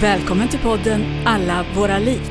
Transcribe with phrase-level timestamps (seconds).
[0.00, 2.30] Välkommen till podden Alla våra lik.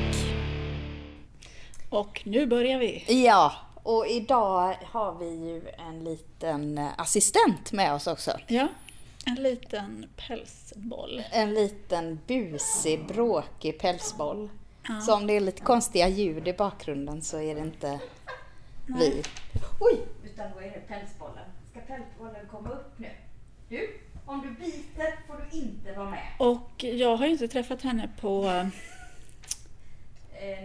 [1.90, 3.24] Och nu börjar vi.
[3.26, 3.54] Ja,
[3.84, 8.32] och idag har vi ju en liten eh, assistent med oss också.
[8.48, 8.68] Ja,
[9.26, 11.24] en liten pälsboll.
[11.32, 14.50] En liten busig, bråkig pälsboll.
[15.06, 18.00] Så om det är lite konstiga ljud i bakgrunden så är det inte
[18.86, 19.24] vi.
[19.80, 20.00] Oj!
[20.26, 21.46] Utan då är det pälsbollen.
[21.72, 23.10] Ska pälsbollen komma upp nu?
[23.70, 27.82] Du, om du biter får du inte vara med Och jag har ju inte träffat
[27.82, 28.68] henne på eh,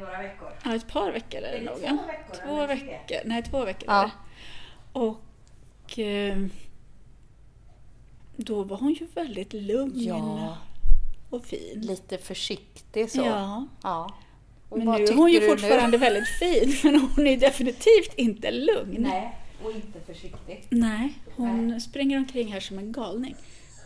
[0.01, 0.49] några veckor.
[0.65, 1.79] ja, ett par veckor är det Är det nog.
[2.01, 3.19] två veckor Två veckor.
[3.25, 4.11] Nej, två veckor Ja.
[4.93, 6.39] Och eh,
[8.37, 10.57] då var hon ju väldigt lugn Ja,
[11.31, 11.81] och fin.
[11.81, 13.21] lite försiktig så.
[13.21, 13.67] Ja.
[13.83, 14.15] ja.
[14.71, 15.51] Men nu är hon ju du nu?
[15.53, 18.97] fortfarande väldigt fin, men hon är definitivt inte lugn.
[18.99, 20.67] Nej, och inte försiktig.
[20.69, 23.37] Nej, hon springer omkring här som en galning.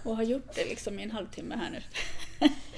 [0.04, 1.82] Och har gjort det liksom i en halvtimme här nu.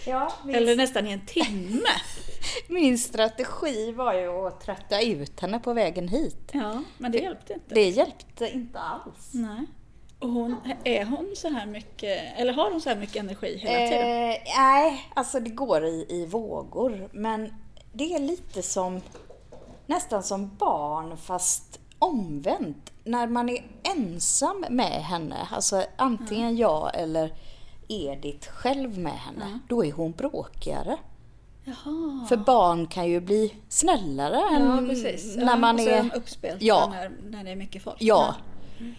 [0.06, 1.88] Ja, Eller nästan i en timme.
[2.68, 6.50] Min strategi var ju att trötta ut henne på vägen hit.
[6.52, 7.74] Ja, men det hjälpte inte.
[7.74, 9.30] Det hjälpte inte alls.
[9.32, 9.66] Nej.
[10.18, 13.88] Och hon, är hon så här mycket, eller har hon så här mycket energi hela
[13.88, 14.30] tiden?
[14.30, 17.08] Eh, nej, alltså det går i, i vågor.
[17.12, 17.54] Men
[17.92, 19.00] det är lite som
[19.86, 22.92] nästan som barn fast omvänt.
[23.04, 27.34] När man är ensam med henne, alltså antingen jag eller
[27.88, 30.96] Edith själv med henne, då är hon bråkigare.
[31.64, 32.26] Jaha.
[32.28, 35.36] För barn kan ju bli snällare Ja, än precis.
[35.36, 36.88] när ja, man är uppspelta Ja.
[36.92, 37.96] när, när det är mycket folk.
[38.00, 38.34] Ja.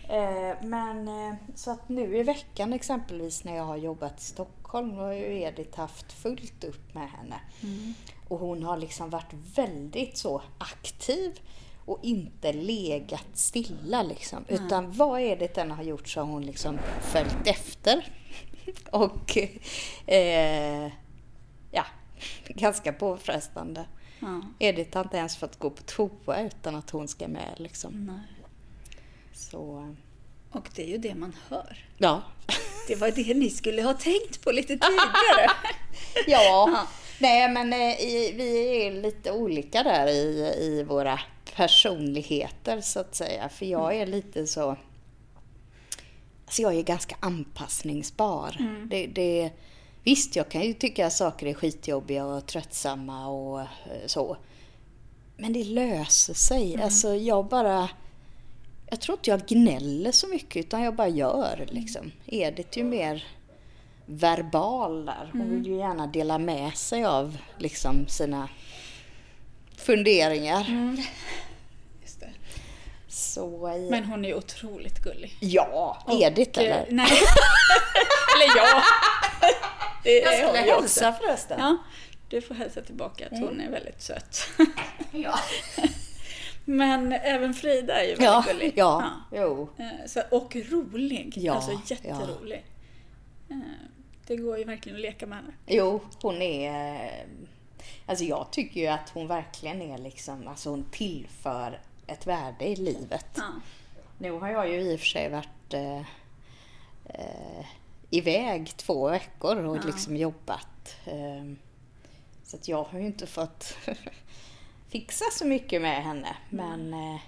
[0.10, 4.92] Eh, men eh, så att nu i veckan exempelvis när jag har jobbat i Stockholm
[4.92, 7.36] har ju Edith haft fullt upp med henne.
[8.28, 11.40] Och hon har liksom varit väldigt så aktiv
[11.92, 14.46] och inte legat stilla liksom.
[14.48, 18.08] Utan vad Edith än har gjort så har hon liksom följt efter.
[18.92, 19.38] och
[20.06, 20.92] eh,
[21.72, 21.86] ja,
[22.48, 23.86] ganska påfrestande.
[24.20, 24.42] Ja.
[24.60, 28.06] Edith har inte ens fått gå på toa utan att hon ska med liksom.
[28.06, 28.48] Nej.
[29.34, 29.96] Så,
[30.52, 31.86] Och det är ju det man hör.
[31.98, 32.22] ja.
[32.88, 35.52] Det var det ni skulle ha tänkt på lite tidigare.
[36.28, 36.88] Ja, Ja.
[37.20, 41.20] Nej men eh, i, vi är lite olika där i, i våra
[41.56, 43.50] personligheter så att säga.
[43.50, 44.76] För jag är lite så...
[46.46, 48.56] Alltså jag är ganska anpassningsbar.
[48.90, 49.52] Det, det,
[50.04, 53.68] visst, jag kan ju tycka att saker är skitjobbiga och tröttsamma och eh,
[54.06, 54.38] så.
[55.38, 56.82] Men det löser sig.
[56.82, 57.90] Alltså jag bara...
[58.90, 62.12] Jag tror inte jag gnäller så mycket utan jag bara gör liksom.
[62.26, 63.24] Edith är ju mer
[64.12, 65.30] verbal där.
[65.34, 68.50] Hon vill ju gärna dela med sig av liksom sina
[69.78, 70.66] funderingar.
[72.20, 72.30] Det.
[73.08, 75.38] Så i- Men hon är otroligt gullig.
[75.40, 76.88] ja, Och, Edith eh, eller?
[76.92, 77.08] Nej.
[78.36, 78.82] eller ja.
[80.04, 81.60] Det Jag skulle hälsa förresten.
[81.60, 81.78] Ja,
[82.30, 84.40] du får hälsa tillbaka att hon är väldigt söt.
[85.12, 85.40] Ja.
[86.66, 88.74] Men även Frida är ju väldigt Ja, gullig.
[88.76, 89.70] ja, jo.
[89.78, 91.34] Eh, Så, och rolig.
[91.38, 92.66] Ja, alltså jätterolig.
[93.50, 93.58] Eh,
[94.30, 95.54] Det går ju verkligen att leka med henne.
[95.68, 96.96] Jo, hon är...
[97.06, 97.26] eh,
[98.06, 102.76] Alltså jag tycker ju att hon verkligen är liksom, alltså hon tillför ett värde i
[102.76, 103.26] livet.
[103.36, 103.44] Ja.
[104.18, 106.00] Nu har jag ju i och för sig varit eh,
[107.06, 107.66] eh,
[108.10, 109.82] iväg två veckor och Ja.
[109.86, 110.96] liksom jobbat.
[111.06, 111.54] Eh,
[112.44, 113.78] så att jag har ju inte fått
[114.90, 116.38] fixa så mycket med henne.
[116.50, 117.20] Men eh,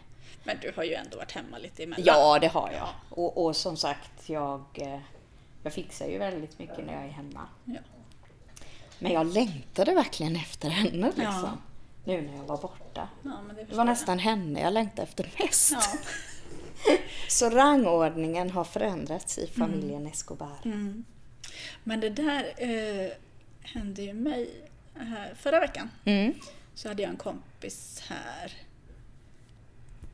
[0.43, 2.05] Men du har ju ändå varit hemma lite emellan.
[2.07, 2.89] ja, det har jag.
[3.09, 4.99] Och, och som sagt, jag, eh,
[5.63, 7.47] jag fixar ju väldigt mycket när jag är hemma.
[7.65, 7.79] Ja.
[8.99, 11.25] Men jag längtade verkligen efter henne liksom.
[11.25, 11.57] Ja.
[12.03, 13.09] Nu när jag var borta.
[13.23, 13.85] Ja, det, Det var jag.
[13.85, 15.75] nästan henne jag längtade efter mest.
[17.29, 20.57] Så rangordningen har förändrats i familjen Escobar.
[20.65, 21.05] Mm.
[21.83, 23.11] Men det där eh,
[23.61, 24.49] hände ju mig
[24.95, 25.89] eh, förra veckan.
[26.05, 26.33] Mm.
[26.73, 28.51] Så hade jag en kompis här.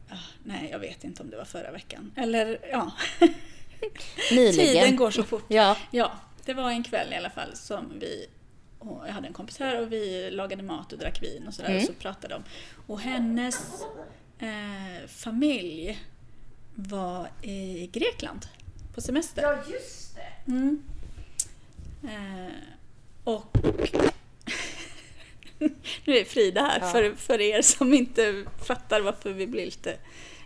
[0.09, 2.11] Ah, nej, jag vet inte om det var förra veckan.
[2.15, 2.91] Eller ja,
[4.31, 4.53] Nyligen.
[4.53, 5.45] tiden går så fort.
[5.47, 5.77] Ja.
[5.91, 6.11] Ja,
[6.45, 8.27] det var en kväll i alla fall som vi
[9.05, 11.81] jag hade en kompis här och vi lagade mat och drack vin och sådär Mm.
[11.81, 12.43] och så pratade de.
[12.87, 13.81] Och hennes
[14.39, 15.99] eh, familj
[16.75, 18.45] var i Grekland
[18.95, 19.41] på semester.
[19.41, 20.51] Ja, just det.
[20.51, 20.83] Mm.
[22.03, 22.53] Eh,
[23.23, 23.57] och
[26.05, 26.91] nu är Frida här Ja.
[26.91, 29.97] för, för er som inte fattar varför vi blir lite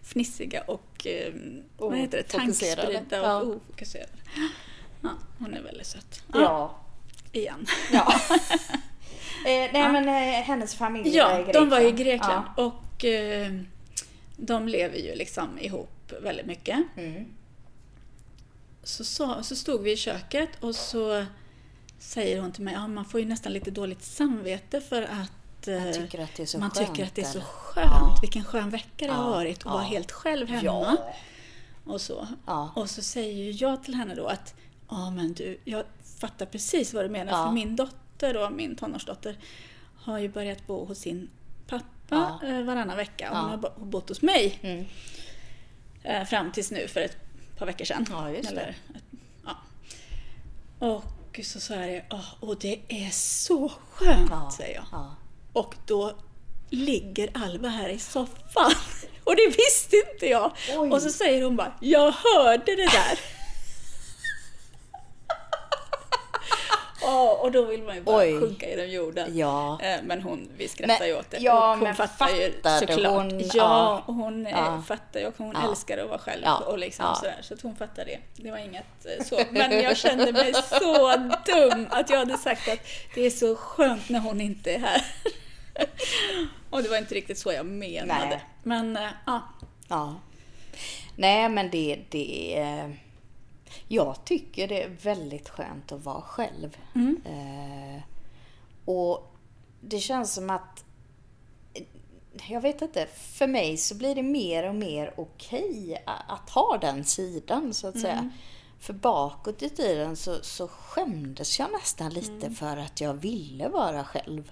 [0.04, 1.34] fnissiga och eh,
[1.78, 3.42] vad heter det, tankspridda och Ja.
[3.42, 4.12] ofokuserade.
[5.02, 5.10] Ja,
[5.40, 6.24] hon är väldigt söt.
[6.34, 6.80] Ja.
[7.32, 7.66] Igen.
[7.92, 8.14] ja.
[9.46, 11.54] eh, nej men eh, hennes familj var i Ja, Grekland.
[11.54, 13.52] de var i Grekland och eh,
[14.38, 16.80] de lever ju liksom ihop väldigt mycket.
[16.96, 17.02] Ja.
[17.02, 17.26] Mm.
[18.84, 21.26] Så, sa, så stod vi i köket och så
[22.00, 25.32] säger hon till mig, ja man får ju nästan lite dåligt samvete för att
[25.68, 26.88] eh, Man tycker att det är så man skönt.
[26.90, 27.92] tycker att det är så skönt.
[27.92, 28.18] Ja.
[28.22, 29.72] Vilken skön vecka det har varit att ja.
[29.72, 30.62] vara helt själv hemma.
[30.64, 30.98] Ja.
[31.86, 32.28] Och så.
[32.76, 34.54] Och så säger jag till henne då att
[34.90, 35.84] ja men du, jag
[36.20, 37.46] fattar precis vad du menar.
[37.46, 39.38] För min dotter då, min tonårsdotter,
[39.96, 41.30] har ju börjat bo hos sin
[41.68, 43.30] pappa eh, varannan vecka.
[43.30, 43.44] Hon Ja.
[43.50, 44.86] har bo- bott hos mig Mm.
[46.04, 47.18] eh, fram tills nu för ett
[47.58, 48.06] par veckor sedan.
[48.48, 48.76] Eller,
[49.46, 49.58] ja.
[50.88, 54.52] Och så sa jag det, "Åh, och det är så skönt, Ja.
[54.58, 54.86] säger jag.
[54.92, 55.16] Ja.
[55.54, 56.12] Och då
[56.70, 58.72] ligger Alva här i soffan.
[59.24, 60.52] Och det visste inte jag.
[60.78, 60.92] Oj.
[60.92, 63.20] Och så säger hon bara, jag hörde det där.
[67.12, 68.40] Åh, och då vill man ju bara Oj.
[68.40, 69.38] sjunka genom jorden.
[69.38, 69.80] Ja.
[69.82, 71.38] Eh, Men hon, vi skrattar Men- ju åt det.
[71.40, 73.12] ja, hon men fattar ju såklart.
[73.14, 73.40] hon?
[73.40, 74.04] Ja, Ja.
[74.06, 74.84] och hon eh, Ja.
[74.88, 75.70] fattar ju och hon Ja.
[75.70, 77.16] älskar att vara själv och liksom Ja.
[77.16, 77.38] sådär.
[77.42, 78.20] Så att hon fattar det.
[78.36, 79.40] Det var inget eh, så.
[79.52, 81.12] Men jag kände mig så
[81.46, 82.80] dum att jag hade sagt att
[83.16, 85.02] det är så skönt när hon inte är här.
[86.70, 88.26] och det var inte riktigt så jag menade.
[88.30, 88.44] Nej.
[88.64, 89.42] Men eh, ja,
[89.90, 90.16] Ja.
[91.16, 92.96] Nej, men det, det är...
[93.94, 96.78] Jag tycker det är väldigt skönt att vara själv.
[96.96, 97.22] Mm.
[97.26, 98.02] Eh,
[98.86, 99.32] och
[99.82, 100.86] det känns som att...
[102.50, 106.78] Jag vet inte, för mig så blir det mer och mer okej a- att ha
[106.82, 108.30] den sidan så att säga.
[108.80, 114.04] För bakåt i tiden så, så skämdes jag nästan lite för att jag ville vara
[114.04, 114.52] själv.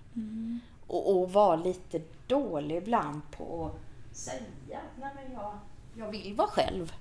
[0.87, 3.65] Och, och var lite dålig ibland på
[4.11, 5.57] att säga men jag,
[5.95, 6.93] jag vill vara själv.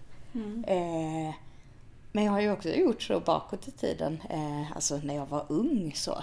[0.66, 1.34] Eh,
[2.18, 5.46] men jag har ju också gjort så bakåt i tiden, eh, alltså när jag var
[5.48, 6.22] ung så.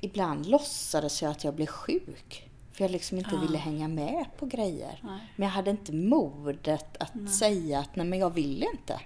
[0.00, 2.50] Ibland låtsades jag att jag blev sjuk.
[2.72, 3.40] För jag liksom inte Ah.
[3.40, 5.00] ville hänga med på grejer.
[5.02, 5.20] Nej.
[5.36, 9.00] Men jag hade inte modet att säga att nej men jag vill inte.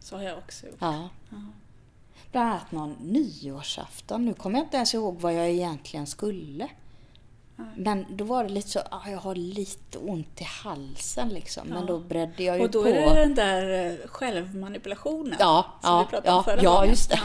[0.00, 0.76] så har jag också gjort.
[0.78, 1.08] Ja.
[2.32, 4.24] Bland annat någon nyårsafton.
[4.24, 6.68] Nu kommer jag inte ens ihåg vad jag egentligen skulle.
[7.76, 11.68] Men då var det lite så, ah, jag har lite ont i halsen liksom.
[11.68, 11.84] Men Ja.
[11.86, 12.88] då bredde jag ju Och då på.
[12.88, 16.74] är det den där eh, självmanipulationen Ja, som ja, vi pratade om ja, förra ja,
[16.74, 16.88] gången.
[16.90, 17.20] just det.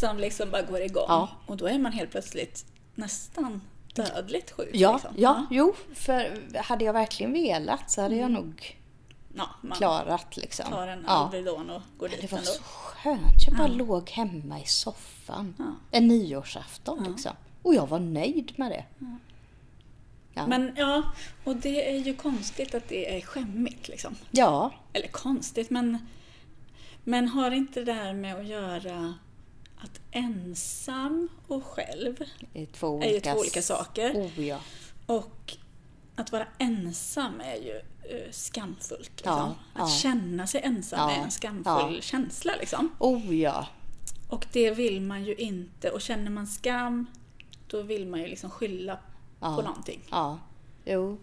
[0.00, 1.28] Som liksom bara går igång.
[1.46, 2.64] Och då är man helt plötsligt
[2.94, 3.60] nästan
[3.94, 4.70] dödligt sjuk.
[4.72, 5.10] Ja, liksom.
[5.16, 5.74] ja, jo.
[5.94, 8.78] För hade jag verkligen velat så hade jag nog
[9.36, 10.66] ja man klarat liksom.
[10.70, 11.12] tar en ja.
[11.12, 12.50] Alvedon och går Det dit var ändå.
[12.50, 13.46] så skönt.
[13.46, 15.54] Jag bara låg hemma i soffan.
[15.58, 15.64] Ja.
[15.90, 17.32] En nyårsafton liksom.
[17.62, 18.84] Och jag var nöjd med det.
[20.34, 20.46] Ja.
[20.46, 21.02] Men ja,
[21.44, 24.16] och det är ju konstigt att det är skämmigt liksom.
[24.30, 24.72] ja.
[24.92, 25.98] Eller konstigt, men,
[27.04, 29.14] men har inte det där med att göra
[29.76, 32.16] att ensam och själv
[32.54, 34.12] är två är ju olika, två olika saker.
[34.12, 34.60] Oh, ja.
[35.06, 35.56] Och
[36.16, 37.76] att vara ensam är ju
[38.16, 39.10] eh, skamfullt.
[39.16, 39.32] Liksom.
[39.32, 39.96] Ja, att ja.
[39.96, 42.52] känna sig ensam Ja, är en skamfull känsla.
[42.60, 42.90] Liksom.
[42.98, 43.66] Oh ja.
[44.28, 45.90] Och det vill man ju inte.
[45.90, 47.06] Och känner man skam,
[47.66, 48.98] då vill man ju liksom skylla
[49.42, 49.56] Ja.
[49.56, 50.00] på någonting.
[50.10, 50.38] Ja.
[50.84, 51.18] Jo.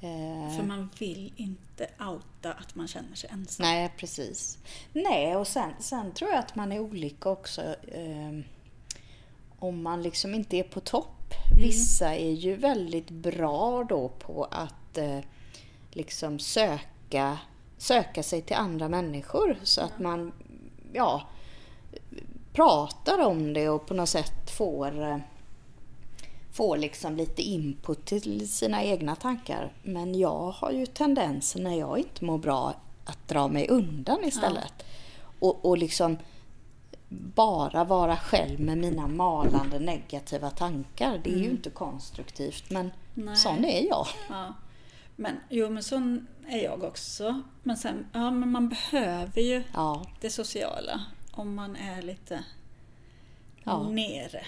[0.00, 3.64] Eh, För man vill inte outa att man känner sig ensam.
[3.66, 4.58] Nej, precis.
[4.92, 7.62] Nej, och sen, sen tror jag att man är olika också.
[7.88, 8.38] Eh,
[9.58, 11.34] om man liksom inte är på topp.
[11.60, 15.18] Vissa är ju väldigt bra då på att eh,
[15.90, 17.38] liksom söka,
[17.78, 19.58] söka sig till andra människor.
[19.62, 20.32] Så att man,
[20.92, 21.22] ja,
[22.52, 25.18] pratar om det och på något sätt får eh,
[26.58, 29.72] får liksom lite input till sina egna tankar.
[29.82, 32.74] Men jag har ju tendensen när jag inte mår bra
[33.04, 34.72] att dra mig undan istället.
[35.38, 36.16] Och, och liksom
[37.08, 41.20] bara vara själv med mina malande negativa tankar.
[41.24, 43.36] Det är ju inte konstruktivt men Nej.
[43.36, 44.06] sån är jag.
[44.28, 44.54] Ja.
[45.16, 47.42] Men, jo, men sån är jag också.
[47.62, 51.00] Men, sen, ja, men man behöver ju Ja, det sociala
[51.32, 52.44] om man är lite
[53.64, 53.88] Ja.
[53.88, 54.42] nere.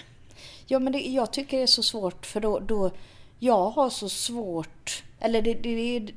[0.67, 2.91] Ja men det, jag tycker det är så svårt för då, då
[3.39, 6.13] jag har så svårt, eller det, det, det är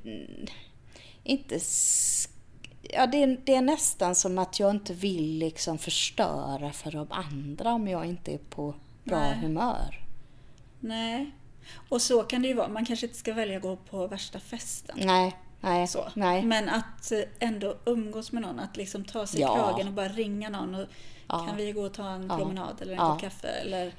[1.25, 1.61] inte
[2.90, 7.06] Ja, det, är, det är nästan som att jag inte vill liksom förstöra för de
[7.11, 9.38] andra om jag inte är på bra Nej.
[9.38, 10.00] humör.
[10.80, 11.30] Nej.
[11.88, 12.68] Och så kan det ju vara.
[12.68, 14.99] Man kanske inte ska välja att gå på värsta festen.
[15.02, 16.04] Nej, nej, Så.
[16.14, 16.42] nej.
[16.42, 19.54] Men att eh, ändå umgås med någon, att liksom ta sig Ja.
[19.54, 20.87] kragen och bara ringa någon och
[21.28, 21.47] Ja.
[21.47, 22.37] kan vi gå och ta en Ja.
[22.37, 23.93] promenad eller en kopp kaffe eller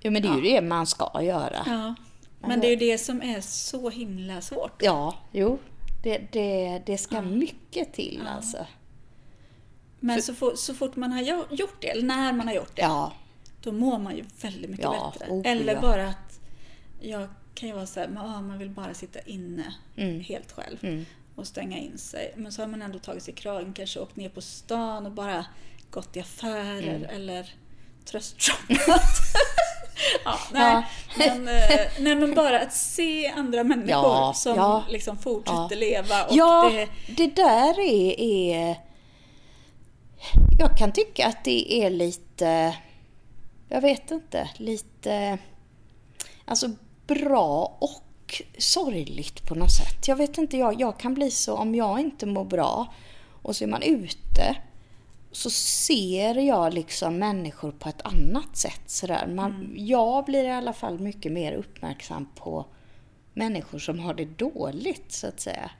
[0.00, 1.62] Jo, men det är ju det man ska göra.
[1.66, 1.94] Ja.
[2.48, 4.82] Men det är ju det som är så himla svårt.
[4.82, 5.58] Ja, jo.
[6.02, 8.66] Det, det, det ska mycket till alltså.
[10.00, 12.76] Men så, fort, så fort man har gjo- gjort det, eller när man har gjort
[12.76, 13.10] det,
[13.62, 15.26] då mår man ju väldigt mycket bättre.
[15.32, 16.40] oh, eller bara att
[17.00, 20.20] jag kan ju vara så här, man, ah, man vill bara sitta inne Mm.
[20.20, 21.04] helt själv Mm.
[21.34, 22.32] och stänga in sig.
[22.36, 25.12] Men så har man ändå tagit sig i kragen, kanske åkt ner på stan och
[25.12, 25.46] bara
[25.90, 27.10] gått i affärer Mm.
[27.10, 27.50] eller
[28.04, 28.68] tröstshoppat.
[30.24, 30.86] ja, nej.
[31.18, 34.84] Men, eh, nej, men bara att se andra människor Ja, som ja.
[34.88, 36.24] liksom fortsätter leva.
[36.24, 38.76] Och ja det, det där är, är...
[40.58, 42.76] Jag kan tycka att det är lite...
[43.68, 45.38] Jag vet inte, lite...
[46.44, 46.70] Alltså
[47.06, 50.08] bra och sorgligt på något sätt.
[50.08, 52.94] Jag vet inte, jag, jag kan bli så om jag inte mår bra
[53.42, 54.56] och så är man ute
[55.36, 58.80] så ser jag liksom människor på ett annat sätt.
[58.86, 59.26] Sådär.
[59.26, 62.64] Man, Jag blir i alla fall mycket mer uppmärksam på
[63.34, 65.70] människor som har det dåligt så att säga.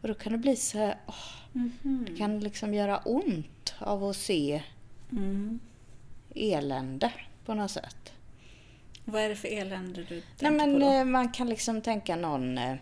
[0.00, 1.14] Och då kan det bli så här, åh,
[1.52, 2.06] Mhm.
[2.10, 4.62] det kan liksom göra ont av att se
[5.12, 5.60] mm.
[6.34, 7.12] elände
[7.44, 8.12] på något sätt.
[9.04, 10.92] Vad är det för elände du tänker Nej men på då?
[10.92, 12.74] eh, man kan liksom tänka någon eh,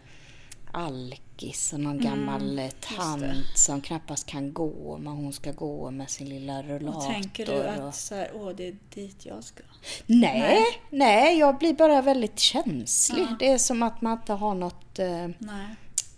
[1.42, 6.10] alkis och någon gammal eh, tant som knappast kan gå men hon ska gå med
[6.10, 6.98] sin lilla rullator.
[6.98, 9.62] Och tänker du och- att så här, åh, det är dit jag ska?
[10.06, 10.64] Nej, Nej.
[10.90, 13.22] nej, jag blir bara väldigt känslig.
[13.30, 13.36] Ja.
[13.38, 15.24] Det är som att man inte har något eh,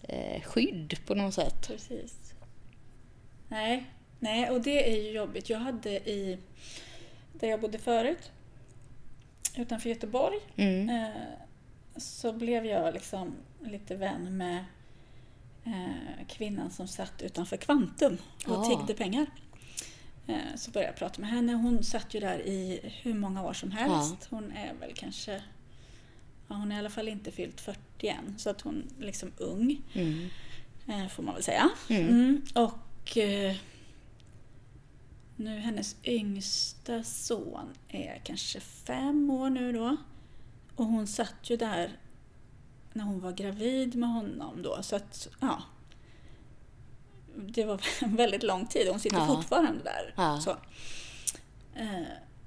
[0.02, 1.66] eh, skydd på något sätt.
[1.68, 2.14] precis.
[3.48, 3.84] Nej,
[4.18, 5.50] nej, och det är ju jobbigt.
[5.50, 6.38] Jag hade i,
[7.32, 8.30] där jag bodde förut,
[9.56, 10.88] utanför Göteborg, Mm.
[10.90, 11.10] eh,
[11.96, 14.64] så blev jag liksom lite vän med
[15.64, 18.64] eh, kvinnan som satt utanför Kvantum och Ja.
[18.64, 19.26] tiggde pengar.
[20.26, 21.52] Eh, så började jag prata med henne.
[21.52, 24.26] Hon satt ju där i hur många år som helst.
[24.30, 25.32] Hon är väl kanske,
[26.48, 29.32] ja, hon är i alla fall inte fyllt 40 än, så att hon är liksom
[29.36, 29.80] ung.
[29.94, 30.28] Mm.
[30.86, 31.70] Eh, får man väl säga.
[31.88, 32.08] Mm.
[32.08, 32.42] Mm.
[32.54, 33.56] Och eh,
[35.36, 39.96] nu hennes yngsta son är kanske fem år nu då.
[40.76, 41.90] Och hon satt ju där
[42.94, 44.82] när hon var gravid med honom då.
[44.82, 45.62] Så att, ja.
[47.36, 48.88] Det var en väldigt lång tid.
[48.90, 49.26] Hon sitter Ja.
[49.26, 50.14] fortfarande där.
[50.16, 50.40] Ja.
[50.40, 50.50] Så.
[51.74, 52.02] Eh,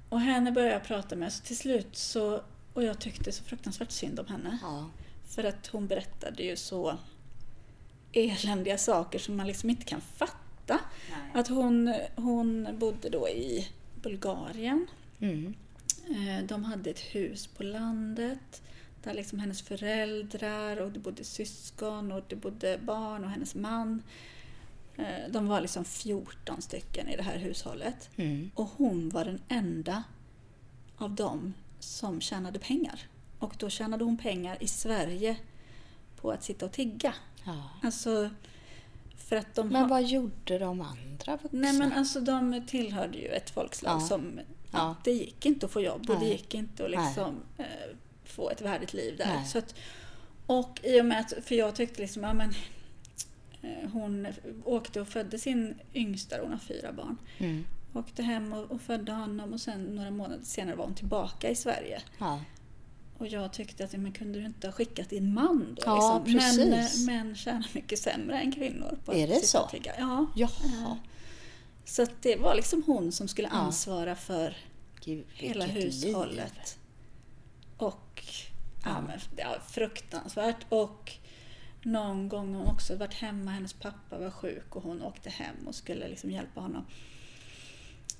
[0.08, 1.32] och henne började jag prata med.
[1.32, 2.40] Så till slut så,
[2.74, 4.58] och jag tyckte så fruktansvärt synd om henne.
[4.62, 4.90] Ja.
[5.28, 6.96] För att hon berättade ju så
[8.12, 10.78] eländiga saker som man liksom inte kan fatta.
[11.34, 13.68] Att hon, hon bodde då i
[14.02, 14.86] Bulgarien.
[15.20, 15.54] Mm.
[16.10, 18.62] Eh, De hade ett hus på landet
[19.08, 24.02] där liksom hennes föräldrar och det bodde syskon och det bodde barn och hennes man.
[24.96, 28.10] Eh, De var liksom 14 stycken i det här hushållet.
[28.16, 28.50] Mm.
[28.54, 30.02] Och hon var den enda
[30.96, 33.00] av dem som tjänade pengar.
[33.38, 35.36] Och då tjänade hon pengar i Sverige
[36.20, 37.14] på att sitta och tigga.
[37.44, 37.70] Ja.
[37.82, 38.30] Alltså,
[39.16, 39.88] för att de Men har...
[39.88, 41.48] vad gjorde de andra vuxna?
[41.60, 44.06] Nej men alltså de tillhörde ju ett folkslag Ja.
[44.06, 44.40] som...
[44.72, 44.96] Ja.
[45.04, 46.32] Det gick inte att få jobb och det Nej.
[46.32, 47.64] gick inte att liksom eh,
[48.38, 49.26] få ett värdigt liv där.
[49.26, 49.46] Nej.
[49.46, 49.74] Så att,
[50.46, 52.50] och i och med att, för jag tyckte liksom, ja men
[53.62, 54.26] eh, hon
[54.64, 57.16] åkte och födde sin yngsta, hon har fyra barn.
[57.38, 57.64] Mm.
[57.94, 61.54] Åkte hem och, och födde honom och sen några månader senare var hon tillbaka i
[61.54, 62.02] Sverige.
[62.18, 62.40] Ja.
[63.18, 65.82] Och jag tyckte att, men kunde du inte ha skickat din man då?
[65.86, 66.56] Ja, liksom?
[66.56, 67.06] Men, precis.
[67.06, 69.70] män tjänar mycket sämre än kvinnor på Är det så?
[69.98, 70.26] Ja.
[70.36, 70.98] Jaha.
[71.84, 73.54] Så att det var liksom hon som skulle Ja.
[73.54, 74.56] ansvara för
[75.04, 76.36] Gud, hela hushållet.
[76.36, 76.78] liv.
[77.78, 78.24] Och
[78.84, 80.66] ja, men, ja, fruktansvärt.
[80.68, 81.12] Och
[81.82, 85.56] någon gång har hon också varit hemma, hennes pappa var sjuk och hon åkte hem
[85.66, 86.84] och skulle liksom hjälpa honom.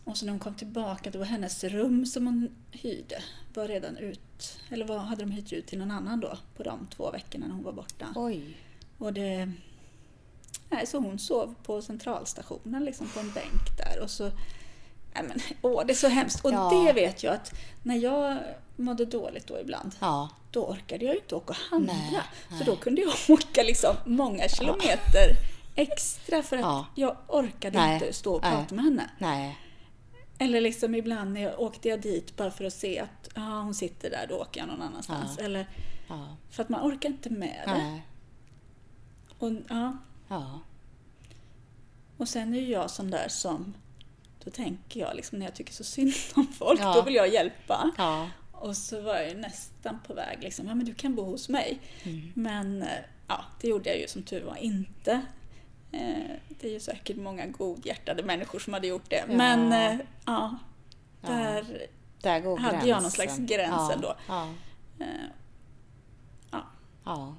[0.04, 3.22] Och så när hon kom tillbaka, då var hennes rum som hon hyrde
[3.54, 6.86] var redan ut, eller var, hade de hyrt ut till någon annan då på de
[6.86, 8.06] två veckorna när hon var borta.
[8.16, 8.56] Oj.
[8.98, 9.52] Och det...
[10.70, 14.30] Nej, så hon sov på centralstationen liksom på en bänk där och så...
[15.22, 16.44] Men, åh, det är så hemskt.
[16.44, 16.70] Och Ja.
[16.86, 18.38] det vet jag att när jag
[18.76, 20.28] mådde dåligt då ibland, Ja.
[20.50, 21.92] då orkade jag ju inte åka och handla.
[21.92, 22.62] Nej, Så nej.
[22.66, 25.28] då kunde jag åka liksom många kilometer
[25.74, 26.86] extra för att Ja.
[26.94, 29.10] jag orkade Nej, inte stå och prata med henne.
[30.38, 33.74] Eller liksom ibland när jag åkte jag dit bara för att se att ah, hon
[33.74, 35.34] sitter där, då åker jag någon annanstans.
[35.38, 35.44] Ja.
[35.44, 35.66] Eller
[36.08, 36.36] Ja.
[36.50, 38.00] för att man orkar inte med det.
[39.38, 39.96] Och, ja,
[40.28, 40.60] Ja.
[42.16, 43.74] Och sen är ju jag sån där som,
[44.48, 46.94] då tänker jag liksom när jag tycker så synd om folk, Ja.
[46.94, 47.90] då vill jag hjälpa.
[47.98, 48.30] Ja.
[48.52, 51.80] Och så var jag nästan på väg liksom, ja men du kan bo hos mig.
[52.02, 52.32] Mm.
[52.34, 52.88] Men eh,
[53.28, 55.12] ja, det gjorde jag ju som tur var inte.
[55.92, 59.24] Eh, det är ju säkert många godhjärtade människor som hade gjort det.
[59.28, 59.34] Ja.
[59.36, 60.54] Men eh, ja,
[61.20, 61.86] där
[62.22, 62.88] Där hade gränsen.
[62.88, 64.14] jag någon slags gräns ja, ändå.
[64.28, 64.48] Ja,
[67.04, 67.34] ja.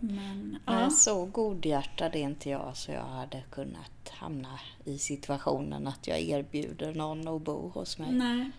[0.00, 0.90] Men ja.
[0.90, 6.94] så godhjärtad är inte jag så jag hade kunnat hamna i situationen att jag erbjuder
[6.94, 8.12] någon att bo hos mig.
[8.12, 8.50] Nej.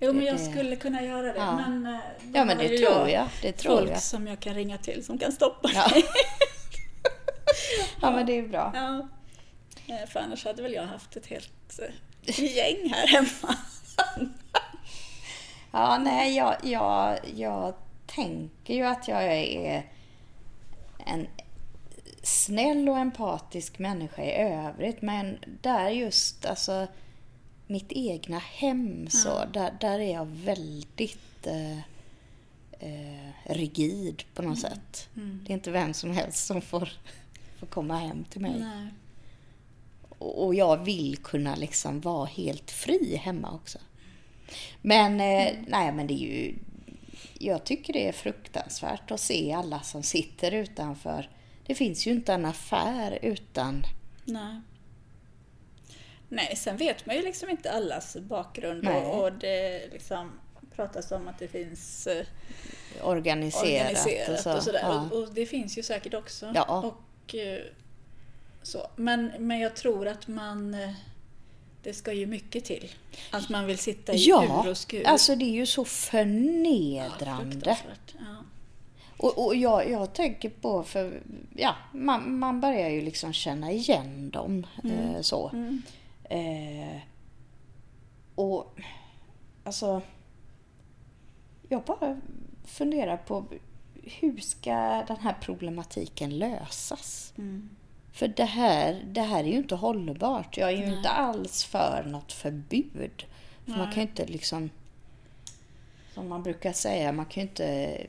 [0.00, 1.38] Jo, men jag skulle kunna göra det.
[1.38, 1.56] Ja.
[1.56, 3.28] Men, eh, då Ja men det tror jag.
[3.42, 4.02] Det tror folk jag.
[4.02, 5.88] som jag kan ringa till som kan stoppa Ja.
[5.94, 6.04] mig.
[8.02, 8.72] Ja men det är bra.
[8.74, 9.08] Ja.
[9.94, 11.80] Eh, För annars hade väl jag haft ett helt
[12.26, 13.56] eh, gäng här hemma.
[15.72, 17.74] Ja, nej, jag, jag, jag
[18.06, 19.90] tänker ju att jag är
[21.06, 21.26] en
[22.22, 25.02] snäll och empatisk människa i övrigt.
[25.02, 26.86] Men där just, alltså
[27.66, 29.46] mitt egna hem så, Ja.
[29.52, 31.78] där, där är jag väldigt eh,
[32.72, 35.08] eh, rigid på något sätt.
[35.16, 35.44] Mm.
[35.46, 36.92] Det är inte vem som helst som får,
[37.58, 38.60] får komma hem till mig.
[38.60, 38.88] Nej.
[40.18, 43.78] Och och jag vill kunna liksom vara helt fri hemma också.
[44.82, 46.54] Men, eh, nej men det är ju...
[47.42, 51.30] Jag tycker det är fruktansvärt att se alla som sitter utanför.
[51.66, 53.82] Det finns ju inte en affär utan...
[54.24, 54.60] Nej.
[56.28, 59.06] Nej, sen vet man ju liksom inte allas bakgrund Nej.
[59.06, 60.30] och, det liksom
[60.76, 62.26] pratas om att det finns eh,
[63.02, 64.56] Organiserat, organiserat och så.
[64.56, 64.80] och sådär.
[64.82, 65.08] Ja.
[65.10, 66.52] Och, och det finns ju säkert också.
[66.54, 66.94] Ja.
[66.94, 67.62] Och, eh,
[68.62, 68.90] så.
[68.96, 70.76] Men, men jag tror att man...
[71.82, 72.90] Det ska ju mycket till.
[73.30, 75.06] Att man vill sitta i Ja, ur och skur.
[75.06, 77.78] alltså det är ju så förnedrande.
[78.18, 78.44] Ja.
[79.16, 81.22] Och, och jag, jag tänker på, för
[81.56, 84.66] ja, man, man börjar ju liksom känna igen dem.
[84.84, 85.48] Eh, så.
[85.48, 85.82] Mm.
[86.24, 87.00] Eh,
[88.34, 88.78] och
[89.64, 90.02] alltså,
[91.68, 92.20] jag bara
[92.64, 93.44] funderar på
[94.02, 97.32] hur ska den här problematiken lösas?
[97.38, 97.68] Mm.
[98.20, 100.56] För det här, det här är ju inte hållbart.
[100.56, 100.96] Jag är ju Nej.
[100.96, 103.24] inte alls för något förbud.
[103.64, 104.70] För man kan ju inte liksom,
[106.14, 108.00] som man brukar säga, man kan ju inte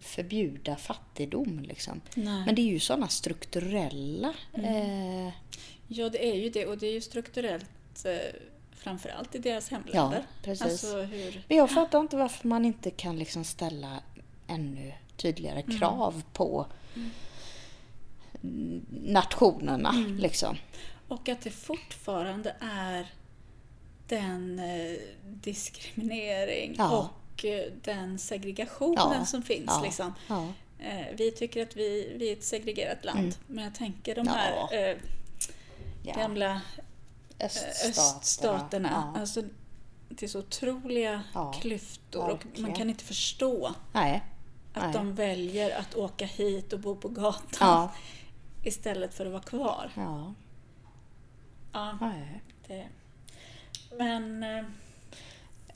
[0.00, 2.00] förbjuda fattigdom liksom.
[2.14, 2.42] Nej.
[2.46, 5.26] Men det är ju sådana strukturella Mm.
[5.26, 5.32] eh,
[5.88, 6.66] Ja, det är ju det.
[6.66, 8.40] Och det är ju strukturellt eh,
[8.72, 10.16] framförallt i deras hemländer.
[10.18, 10.62] Ja, precis.
[10.62, 11.42] Alltså hur...
[11.48, 14.00] Men jag fattar inte varför man inte kan liksom ställa
[14.46, 15.78] ännu tydligare Mm.
[15.78, 16.66] krav på
[18.90, 19.88] nationerna.
[19.90, 20.16] Mm.
[20.18, 20.56] Liksom.
[21.08, 23.06] Och att det fortfarande är
[24.08, 27.10] den eh, diskriminering Ja.
[27.36, 29.64] och eh, den segregationen Ja, som finns.
[29.66, 30.12] ja, Liksom.
[30.78, 33.18] Eh, vi tycker att vi, vi är ett segregerat land.
[33.18, 33.32] Mm.
[33.46, 34.52] Men jag tänker de här
[34.90, 34.96] eh,
[36.14, 36.60] gamla
[37.40, 37.90] Öststaterna.
[37.90, 39.14] öststaterna.
[39.16, 39.42] Alltså,
[40.08, 41.22] det är så otroliga
[41.60, 44.22] klyftor och man kan inte förstå Nej.
[44.72, 44.92] att Nej.
[44.92, 47.88] de väljer att åka hit och bo på gatan.
[48.62, 49.90] Istället för att vara kvar.
[49.96, 50.34] Ja.
[51.72, 52.42] Ja, Nej.
[52.66, 52.86] det.
[53.98, 54.42] Men...
[54.42, 54.64] eh,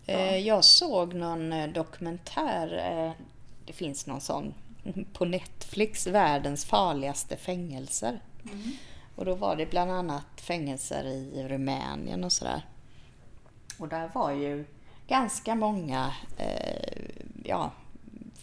[0.08, 2.68] Eh, Jag såg någon eh, dokumentär,
[3.66, 4.54] det finns någon sån
[5.12, 8.20] på Netflix, Världens farligaste fängelser.
[8.44, 8.72] Mm.
[9.16, 12.62] Och då var det bland annat fängelser i Rumänien och sådär.
[13.78, 14.64] Och där var ju
[15.08, 17.02] ganska många eh,
[17.44, 17.70] ja,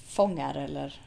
[0.07, 1.01] fångar eller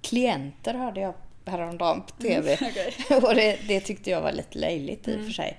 [0.00, 1.14] klienter hörde jag
[1.48, 2.54] häromdagen på TV.
[2.54, 2.94] okej.
[3.22, 5.58] och det, det tyckte jag var lite löjligt i och för sig.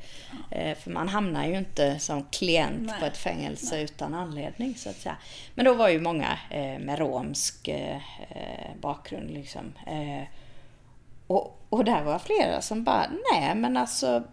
[0.52, 3.00] Eh, för man hamnar ju inte som klient Nej.
[3.00, 5.18] på ett fängelse utan anledning så att säga.
[5.56, 7.98] Men då var ju många eh, med romsk eh,
[8.82, 9.74] bakgrund liksom.
[9.88, 10.28] Eh,
[11.28, 14.24] och, och där var flera som bara, nej men alltså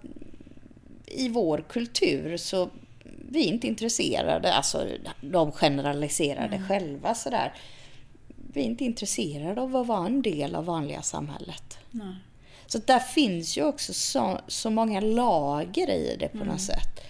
[1.07, 2.71] i vår kultur så
[3.31, 4.87] vi är inte intresserade, alltså
[5.21, 7.53] de generaliserade själva sådär.
[8.57, 11.79] Vi är inte intresserade av att vara en del av vanliga samhället.
[11.90, 12.14] Nej.
[12.66, 17.01] Så där finns ju också så, så många lager i det på något sätt.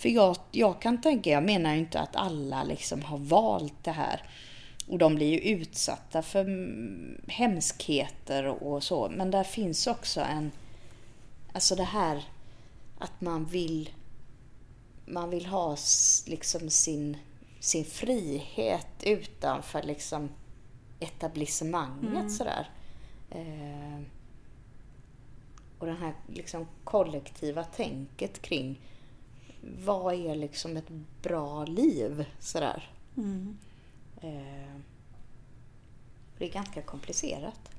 [0.00, 3.90] För jag, jag kan tänka, jag menar ju inte att alla liksom har valt det
[3.90, 4.22] här.
[4.88, 9.12] Och de blir ju utsatta för mm, hemskheter och så.
[9.16, 10.50] Men där finns också en,
[11.52, 12.24] alltså det här
[12.98, 13.90] att man vill,
[15.06, 15.76] man vill ha
[16.26, 17.16] liksom sin,
[17.60, 20.28] sin frihet utanför liksom
[21.02, 22.70] etablissemanget sådär.
[23.30, 24.00] Eh,
[25.78, 28.80] och det här liksom kollektiva tänket kring
[29.84, 30.88] vad är liksom ett
[31.22, 32.90] bra liv sådär.
[33.16, 33.58] Mm.
[34.22, 34.76] Eh,
[36.38, 37.70] det är ganska komplicerat.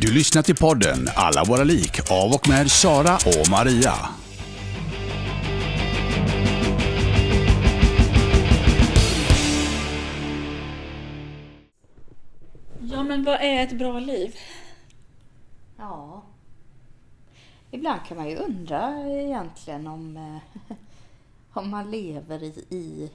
[0.00, 3.94] Du lyssnar till podden Alla våra lik av och med Sara och Maria.
[12.90, 14.36] Ja, men vad är ett bra liv?
[15.76, 16.22] Ja.
[17.70, 20.76] Ibland kan man ju undra egentligen om, eh,
[21.52, 22.64] om man lever i...
[22.70, 23.10] i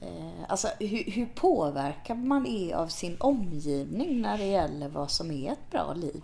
[0.00, 5.30] eh, alltså hur, hur påverkad man är av sin omgivning när det gäller vad som
[5.30, 6.22] är ett bra liv.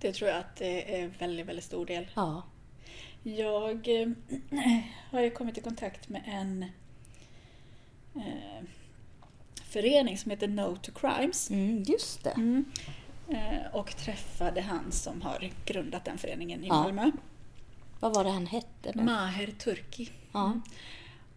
[0.00, 2.06] Det tror jag att det är en väldigt, väldigt stor del.
[2.14, 2.42] Ja.
[3.22, 4.08] Jag eh,
[5.10, 6.64] har ju kommit i kontakt med en
[9.74, 11.50] förening som heter No to Crimes.
[11.50, 12.30] Mm, just det.
[12.30, 12.64] Mm.
[13.30, 16.74] Eh, och träffade han som har grundat den föreningen i Ja.
[16.82, 17.10] Malmö.
[18.00, 19.02] Vad var det han hette nu?
[19.02, 20.10] Maher Turki.
[20.32, 20.60] Ja.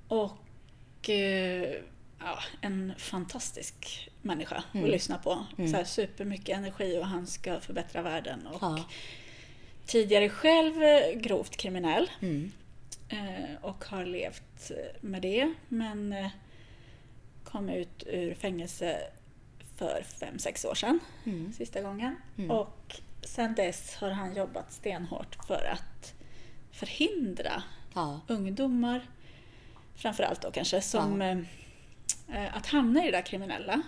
[0.08, 1.74] Och eh,
[2.20, 4.86] ja, en fantastisk människa Mm.
[4.86, 5.46] att lyssna på.
[5.56, 8.48] Så här, supermycket energi och han ska förbättra världen.
[8.48, 8.84] Och Ja.
[9.86, 12.52] Tidigare själv eh, grovt kriminell Mm.
[13.62, 14.72] och har levt
[15.02, 16.16] med det men
[17.58, 19.00] kom ut ur fängelse
[19.76, 21.54] för fem sex år sedan, Mm.
[21.54, 22.16] sista gången.
[22.38, 22.52] Mm.
[22.52, 26.14] Och sen dess har han jobbat stenhårt för att
[26.72, 28.20] förhindra Ja.
[28.28, 29.10] ungdomar,
[29.96, 31.38] framförallt då kanske, som eh,
[32.34, 33.82] eh, att hamna i det där kriminella.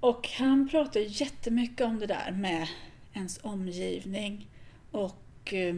[0.00, 2.68] Och han pratar jättemycket om det där med
[3.14, 4.46] ens omgivning
[4.90, 5.76] och eh,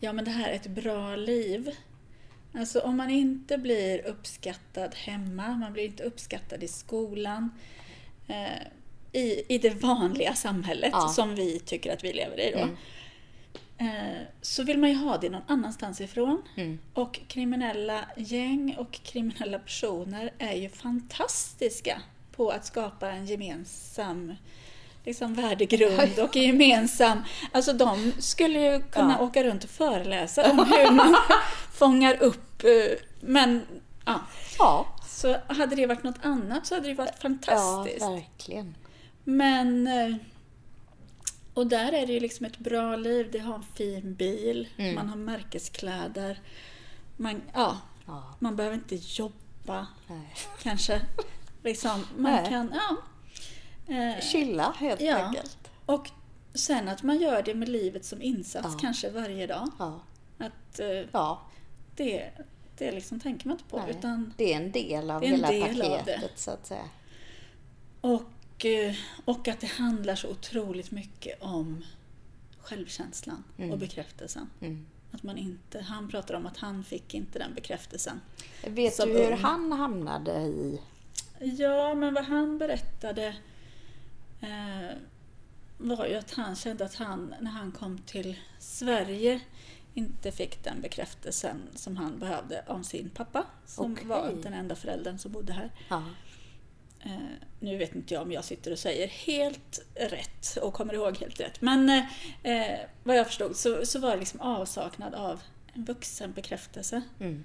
[0.00, 1.70] ja men det här är ett bra liv.
[2.54, 7.50] Alltså om man inte blir uppskattad hemma, man blir inte uppskattad i skolan,
[8.28, 8.66] eh,
[9.12, 11.08] i, i det vanliga samhället Ja.
[11.08, 12.58] som vi tycker att vi lever i då.
[12.58, 12.76] Mm.
[13.78, 16.42] Eh, så vill man ju ha det någon annanstans ifrån.
[16.56, 16.78] Mm.
[16.94, 22.02] Och kriminella gäng och kriminella personer är ju fantastiska
[22.36, 24.34] på att skapa en gemensam
[25.04, 27.22] liksom, värdegrund och en gemensam...
[27.52, 29.24] Alltså de skulle ju kunna Ja.
[29.24, 31.16] åka runt och föreläsa om hur man
[31.72, 32.64] fångar upp...
[32.64, 33.62] eh, Men
[34.06, 34.20] ja,
[34.58, 34.86] Ja.
[35.08, 38.02] så hade det varit något annat så hade det varit ja, fantastiskt.
[38.06, 38.74] verkligen.
[39.24, 39.86] Men...
[39.86, 40.14] eh,
[41.54, 43.28] Och där är det ju liksom ett bra liv.
[43.32, 44.94] Det har en fin bil, Mm.
[44.94, 46.40] man har märkeskläder.
[47.16, 48.34] Man, ja, Ja.
[48.38, 50.34] man behöver inte jobba Nej.
[50.62, 51.00] kanske.
[51.64, 52.46] Liksom, man Nej.
[52.48, 52.96] kan, ja.
[53.88, 55.16] Eh, Chilla helt Ja.
[55.16, 55.58] enkelt.
[55.86, 56.10] och
[56.54, 58.78] sen att man gör det med livet som insats Ja.
[58.80, 59.68] kanske varje dag.
[59.78, 60.00] Ja.
[60.38, 61.42] Att eh, ja.
[61.96, 62.30] det,
[62.78, 63.78] det liksom tänker man inte på.
[63.78, 63.90] Nej.
[63.90, 66.88] Utan, Det är en del av hela del av paketet så att säga.
[68.00, 71.84] och, eh, och att det handlar så otroligt mycket om
[72.60, 73.78] självkänslan och Mm.
[73.78, 74.50] bekräftelsen.
[74.60, 74.86] Mm.
[75.10, 78.20] Att man inte, han pratar om att han fick inte den bekräftelsen.
[78.66, 79.38] Vet du hur ung.
[79.38, 80.80] han hamnade i...
[81.40, 83.36] Ja, men vad han berättade
[84.42, 84.96] eh,
[85.78, 89.40] var ju att han kände att han, när han kom till Sverige,
[89.94, 94.06] inte fick den bekräftelsen som han behövde av sin pappa, som Okej.
[94.06, 95.70] var den enda föräldern som bodde här.
[95.88, 96.04] Ja.
[97.00, 97.16] Eh,
[97.60, 101.40] nu vet inte jag om jag sitter och säger helt rätt och kommer ihåg helt
[101.40, 102.04] rätt, men eh,
[102.42, 107.02] eh, vad jag förstod så, så var det liksom avsaknad av en vuxen bekräftelse.
[107.20, 107.44] Mm.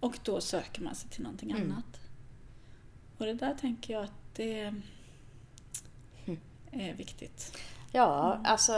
[0.00, 1.62] Och då söker man sig till någonting Mm.
[1.72, 2.00] annat.
[3.18, 4.74] Och det där tänker jag att det.
[6.72, 7.58] Är viktigt.
[7.92, 8.72] Ja, alltså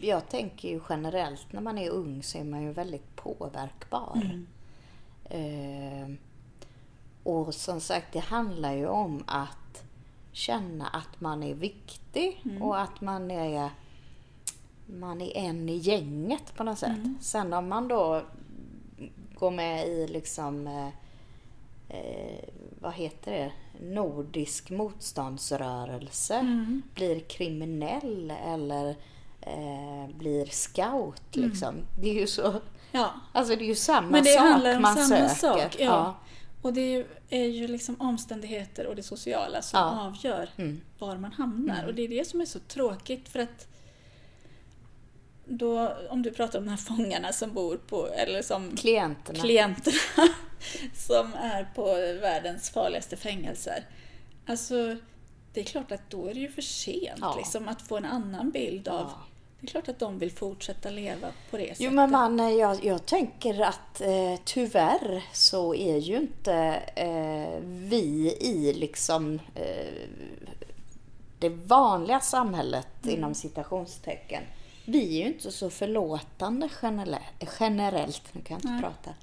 [0.00, 4.20] jag tänker ju generellt när man är ung så är man ju väldigt påverkbar.
[4.24, 4.46] Mm.
[5.24, 6.16] Eh,
[7.22, 9.84] och som sagt, det handlar ju om att
[10.32, 12.62] känna att man är viktig Mm.
[12.62, 13.70] och att man är,
[14.86, 16.88] man är en i gänget på något sätt.
[16.96, 17.18] Mm.
[17.20, 18.22] Sen om man då
[19.34, 20.88] går med i liksom, eh,
[21.88, 22.44] eh,
[22.80, 26.82] vad heter det, nordisk motståndsrörelse, Mm.
[26.94, 28.88] blir kriminell eller
[29.40, 31.48] eh, blir scout Mm.
[31.50, 31.74] liksom.
[32.00, 32.54] Det är ju så,
[32.92, 35.60] Ja, alltså det är ju samma Men det sak handlar om man samma söker.
[35.68, 36.14] sak, ja.
[36.62, 40.06] och det är ju, är ju liksom omständigheter och det sociala som Ja.
[40.06, 40.80] avgör Mm.
[40.98, 41.74] var man hamnar.
[41.74, 41.86] Mm.
[41.86, 43.66] Och det är det som är så tråkigt för att
[45.46, 49.38] då, om du pratar om de här fångarna som bor på, eller som Klienterna.
[49.40, 49.96] klienterna
[50.94, 51.84] som är på
[52.20, 53.84] världens farligaste fängelser.
[54.46, 54.96] Alltså,
[55.52, 57.34] det är klart att då är det ju för sent Ja.
[57.38, 59.00] liksom, att få en annan bild av...
[59.00, 59.18] Ja.
[59.60, 61.92] Det är klart att de vill fortsätta leva på det Jo sättet.
[61.92, 66.54] men man, eh, jag, jag tänker att eh, tyvärr så är ju inte
[66.96, 69.92] eh, vi i liksom eh,
[71.38, 73.16] det vanliga samhället Mm.
[73.16, 74.42] inom citationstecken.
[74.84, 76.68] Vi är ju inte så förlåtande
[77.60, 78.34] generellt.
[78.34, 78.82] nu kan jag inte Nej.
[78.82, 79.14] prata.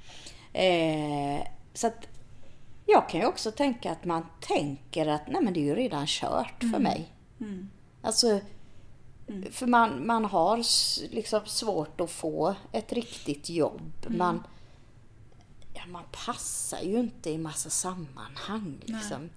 [0.54, 2.08] Eh, så att
[2.86, 6.06] jag kan ju också tänka att man tänker att nej men det är ju redan
[6.08, 7.10] kört för mig.
[7.40, 7.70] Mm.
[8.02, 8.40] Alltså,
[9.52, 10.58] för man, man har
[11.14, 13.92] liksom svårt att få ett riktigt jobb.
[14.06, 14.18] Mm.
[14.18, 14.44] Man,
[15.74, 18.78] ja, man passar ju inte i massa sammanhang.
[18.86, 19.30] Liksom.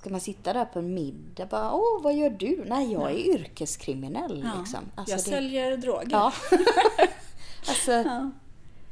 [0.00, 2.64] Ska man sitta där på en middag bara, åh vad gör du?
[2.66, 4.60] Nej, jag är yrkeskriminell Ja.
[4.60, 4.80] liksom.
[4.94, 6.08] Alltså, jag det- säljer droger.
[6.10, 6.32] Ja.
[7.68, 8.30] alltså, Ja.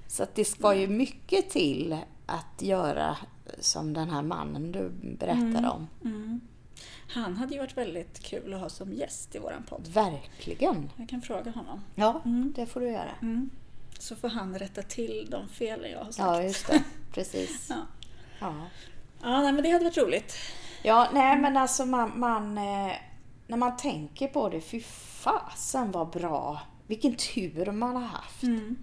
[0.08, 3.16] så att det ska ju mycket till att göra
[3.60, 5.88] som den här mannen du berättade om.
[6.04, 6.40] Mm.
[7.10, 9.88] Han hade ju varit väldigt kul att ha som gäst i våran podd.
[9.88, 10.90] Verkligen.
[10.96, 11.80] Jag kan fråga honom.
[11.94, 12.52] Ja, Mm.
[12.56, 13.14] det får du göra.
[13.22, 13.50] Mm.
[13.98, 16.18] Så får han rätta till de felen jag har sagt.
[16.18, 16.82] Ja, just det.
[17.12, 17.66] Precis.
[17.70, 17.76] Ja.
[18.40, 18.54] Ja.
[19.22, 20.34] Ja, nej, men det hade varit roligt.
[20.82, 22.92] Ja, nej men alltså man, man eh,
[23.46, 24.80] när man tänker på det, fy
[25.20, 26.60] fasen vad bra.
[26.86, 28.42] Vilken tur man har haft.
[28.42, 28.76] Mm.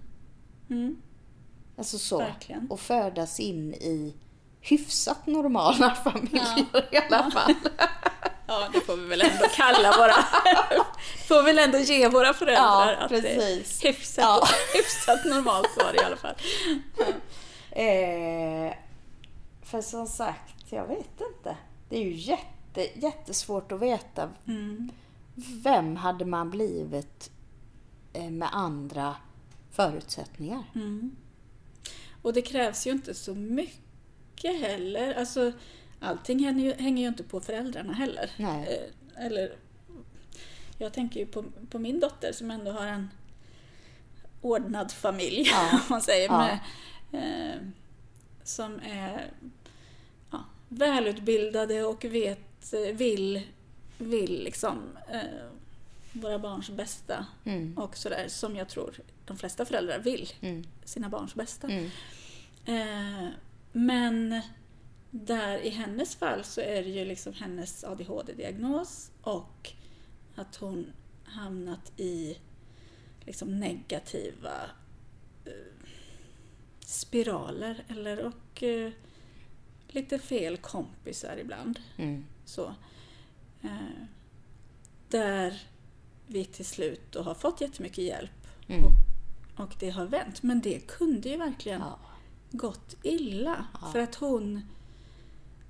[0.70, 0.96] Mm.
[1.78, 2.18] Alltså så.
[2.18, 2.66] Verkligen.
[2.70, 4.14] Och födas in i
[4.60, 6.58] hyfsat normala familjer
[6.90, 7.54] i alla fall.
[8.46, 10.12] Ja, det får vi väl ändå kalla våra...
[11.28, 13.84] får väl ändå ge våra föräldrar Ja, att det precis.
[13.84, 14.46] är hyfsat, Ja.
[14.74, 16.34] hyfsat normalt var det i alla fall.
[17.70, 18.72] Eh,
[19.62, 21.56] för som sagt, jag vet inte.
[21.88, 24.30] Det är ju jätte, jättesvårt att veta.
[24.46, 24.90] Mm.
[25.62, 27.30] Vem hade man blivit
[28.12, 29.16] eh, med andra
[29.70, 30.62] förutsättningar?
[30.74, 31.16] Mm.
[32.22, 35.14] Och det krävs ju inte så mycket heller.
[35.14, 35.52] Alltså,
[36.00, 38.30] allting hänger ju, hänger ju inte på föräldrarna heller.
[38.36, 38.90] Nej.
[39.16, 39.56] Eh, Eller,
[40.78, 43.10] jag tänker ju på, på min dotter som ändå har en
[44.40, 45.70] ordnad familj, Ja.
[45.72, 46.28] om man säger.
[46.28, 46.38] Ja.
[46.38, 46.58] Med,
[47.52, 47.60] eh,
[48.42, 49.30] som är
[50.68, 53.42] välutbildade och vet, vill,
[53.98, 55.20] vill liksom eh,
[56.12, 57.78] våra barns bästa Mm.
[57.78, 60.64] och sådär som jag tror de flesta föräldrar vill Mm.
[60.84, 61.68] sina barns bästa.
[61.68, 61.90] Mm.
[62.64, 63.28] Eh,
[63.72, 64.40] men
[65.10, 69.72] där i hennes fall så är det ju liksom hennes ADHD-diagnos och
[70.34, 70.92] att hon
[71.24, 72.38] hamnat i
[73.26, 74.54] liksom negativa
[75.44, 75.52] eh,
[76.80, 78.92] spiraler eller och eh,
[79.88, 81.80] lite fel kompisar ibland.
[81.96, 82.24] Mm.
[82.44, 82.74] Så.
[83.62, 83.70] Eh,
[85.08, 85.62] där
[86.26, 88.30] vi till slut då har fått jättemycket hjälp
[88.68, 88.84] Mm.
[88.84, 88.90] och,
[89.64, 90.42] och det har vänt.
[90.42, 91.98] Men det kunde ju verkligen Ja.
[92.50, 93.66] gått illa.
[93.80, 93.88] Ja.
[93.92, 94.60] För att hon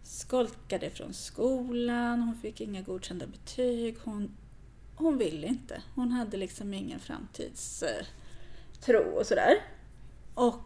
[0.02, 3.96] skolkade från skolan, hon fick inga godkända betyg.
[4.04, 4.36] Hon,
[4.96, 5.82] hon ville inte.
[5.94, 8.00] Hon hade liksom ingen framtidstro
[9.18, 9.54] och sådär.
[10.34, 10.56] Och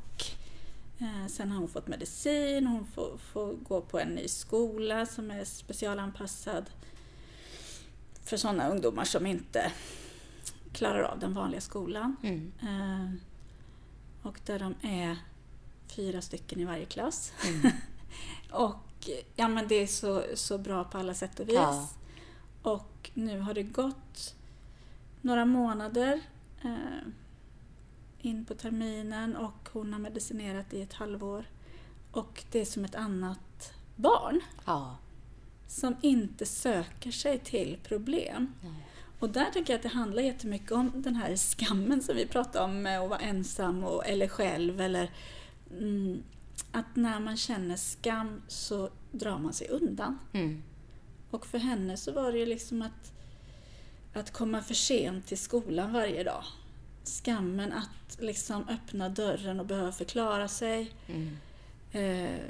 [1.28, 5.44] sen har hon fått medicin, hon får, får gå på en ny skola som är
[5.44, 6.70] specialanpassad
[8.24, 9.72] för sådana ungdomar som inte
[10.72, 12.16] klarar av den vanliga skolan.
[12.22, 12.52] Mm.
[12.62, 13.12] Eh,
[14.22, 15.16] och där de är
[15.86, 17.32] fyra stycken i varje klass.
[17.48, 17.72] Mm.
[18.50, 21.54] och ja, men det är så, så bra på alla sätt och vis.
[21.54, 21.88] Ja.
[22.62, 24.34] Och nu har det gått
[25.20, 26.20] några månader
[26.62, 27.08] eh,
[28.24, 31.44] in på terminen och hon har medicinerat i ett halvår.
[32.12, 34.96] Och det är som ett annat barn Ja.
[35.66, 38.52] som inte söker sig till problem.
[38.62, 38.86] Nej.
[39.18, 42.64] Och där tänker jag att det handlar jättemycket om den här skammen som vi pratade
[42.64, 44.80] om med att vara ensam och, eller själv.
[44.80, 45.10] Eller,
[45.70, 46.22] mm,
[46.72, 50.18] att när man känner skam så drar man sig undan.
[50.32, 50.62] Mm.
[51.30, 53.12] Och för henne så var det ju liksom att,
[54.14, 56.44] att komma för sent till skolan varje dag.
[57.10, 60.92] Skammen att liksom öppna dörren och behöva förklara sig.
[61.06, 61.36] Mm.
[61.92, 62.40] Eh,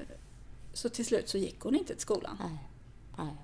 [0.72, 2.36] så till slut så gick hon inte till skolan.
[2.40, 2.58] Nej.
[3.18, 3.34] Nej.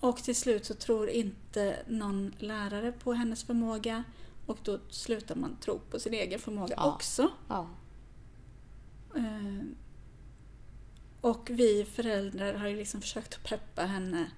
[0.00, 4.04] Och till slut så tror inte någon lärare på hennes förmåga
[4.46, 6.94] och då slutar man tro på sin egen förmåga Ja.
[6.94, 7.30] också.
[7.48, 7.68] Ja.
[9.16, 9.62] Eh,
[11.20, 14.30] Och vi föräldrar har ju liksom försökt att peppa henne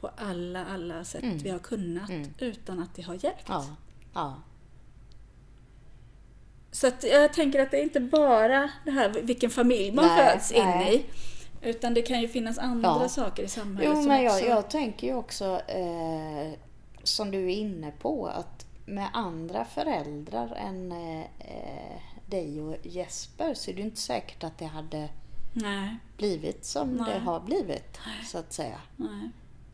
[0.00, 1.38] på alla, alla sätt Mm.
[1.38, 2.30] vi har kunnat Mm.
[2.38, 3.48] utan att det har hjälpt.
[4.14, 4.42] Ja.
[6.76, 10.30] Så att jag tänker att det är inte bara det här vilken familj man Nej,
[10.30, 10.96] föds in nej.
[10.96, 11.04] i.
[11.68, 13.08] Utan det kan ju finnas andra Ja.
[13.08, 14.46] saker i samhället Jo, som men jag, också...
[14.46, 16.52] jag tänker ju också, eh,
[17.02, 23.70] som du är inne på, att med andra föräldrar än eh, dig och Jesper så
[23.70, 25.08] är det inte säkert att det hade
[25.52, 28.80] Nej, blivit som det har blivit, så att säga.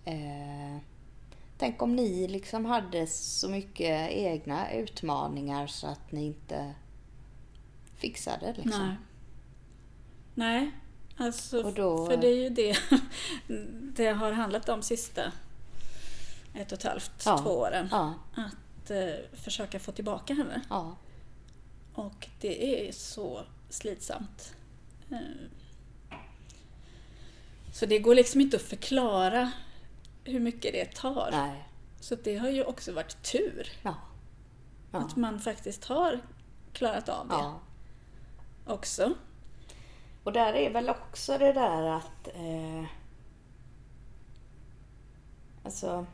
[0.04, 0.76] Eh,
[1.58, 6.74] tänk om ni liksom hade så mycket egna utmaningar så att ni inte
[8.02, 8.86] fixade liksom.
[8.88, 8.96] Nej.
[10.34, 10.70] Nej,
[11.16, 12.76] alltså, då- för det är ju det
[13.96, 15.32] det har handlat om sista
[16.54, 17.38] ett och ett halvt, Ja.
[17.38, 17.88] två åren.
[17.90, 20.60] Ja, Att eh, försöka få tillbaka henne.
[20.70, 20.96] ja,
[21.94, 24.54] Och det är så slitsamt.
[25.10, 25.18] Eh,
[27.72, 29.52] Så det går liksom inte att förklara
[30.24, 31.28] hur mycket det tar.
[31.32, 31.68] nej,
[32.00, 33.94] Så det har ju också varit tur ja.
[34.92, 36.20] Ja, att man faktiskt har
[36.72, 37.60] klarat av det ja.
[38.66, 39.14] Också.
[40.24, 42.84] Och där är väl också det där att eh,
[45.64, 46.06] Alltså,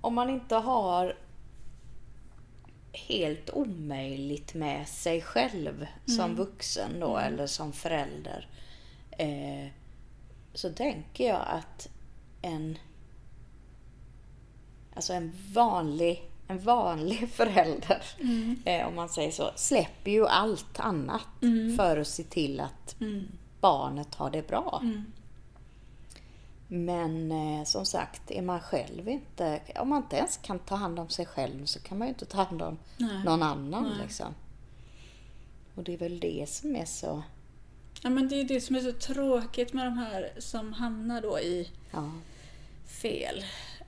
[0.00, 1.16] om man inte har
[2.92, 8.48] helt omöjligt med sig själv som vuxen då, eller som förälder.
[9.10, 9.68] Eh,
[10.54, 11.88] så tänker jag att
[12.42, 12.78] en,
[14.94, 18.02] alltså en vanlig, en vanlig förälder,
[18.64, 21.28] eh, om man säger så, släpper ju allt annat
[21.76, 22.96] för att se till att
[23.60, 24.82] barnet har det bra.
[26.68, 30.98] Men eh, som sagt, är man själv inte, om man inte ens kan ta hand
[30.98, 33.24] om sig själv så kan man ju inte ta hand om Nej.
[33.24, 33.82] någon annan.
[33.82, 34.02] Nej.
[34.02, 34.34] Liksom.
[35.74, 37.22] Och det är väl det som är så,
[38.04, 41.40] Ja, men det är det som är så tråkigt med de här som hamnar då
[41.40, 42.12] i ja,
[42.86, 43.44] fel.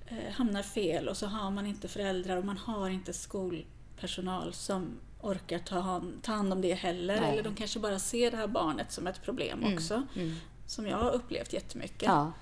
[0.06, 5.00] Eh, hamnar fel och så har man inte föräldrar och man har inte skolpersonal som
[5.20, 7.20] orkar ta hand, ta hand om det heller.
[7.20, 7.32] Nej.
[7.32, 10.02] Eller de kanske bara ser det här barnet som ett problem också.
[10.16, 10.34] mm.
[10.66, 12.02] Som jag har upplevt jättemycket.
[12.02, 12.32] ja,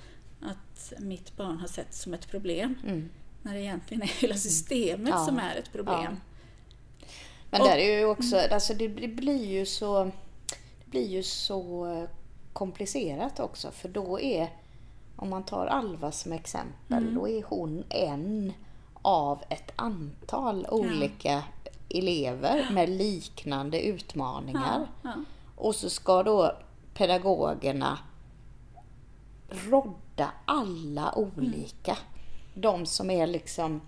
[0.43, 2.75] Att mitt barn har sett som ett problem.
[2.87, 3.09] mm.
[3.43, 5.25] När det egentligen är hela systemet Ja.
[5.27, 6.17] som är ett problem.
[7.51, 10.05] Men Och- där är ju också, alltså det, det blir ju så,
[10.85, 12.07] det blir ju så
[12.53, 14.49] komplicerat också för då är,
[15.23, 18.53] om man tar Alva som exempel, då är hon en
[19.03, 21.45] av ett antal olika
[21.89, 24.87] elever med liknande utmaningar.
[25.03, 25.15] Ja, ja.
[25.57, 26.53] Och så ska då
[26.95, 27.99] pedagogerna
[29.49, 31.99] rodda alla olika.
[32.55, 33.81] De som är liksom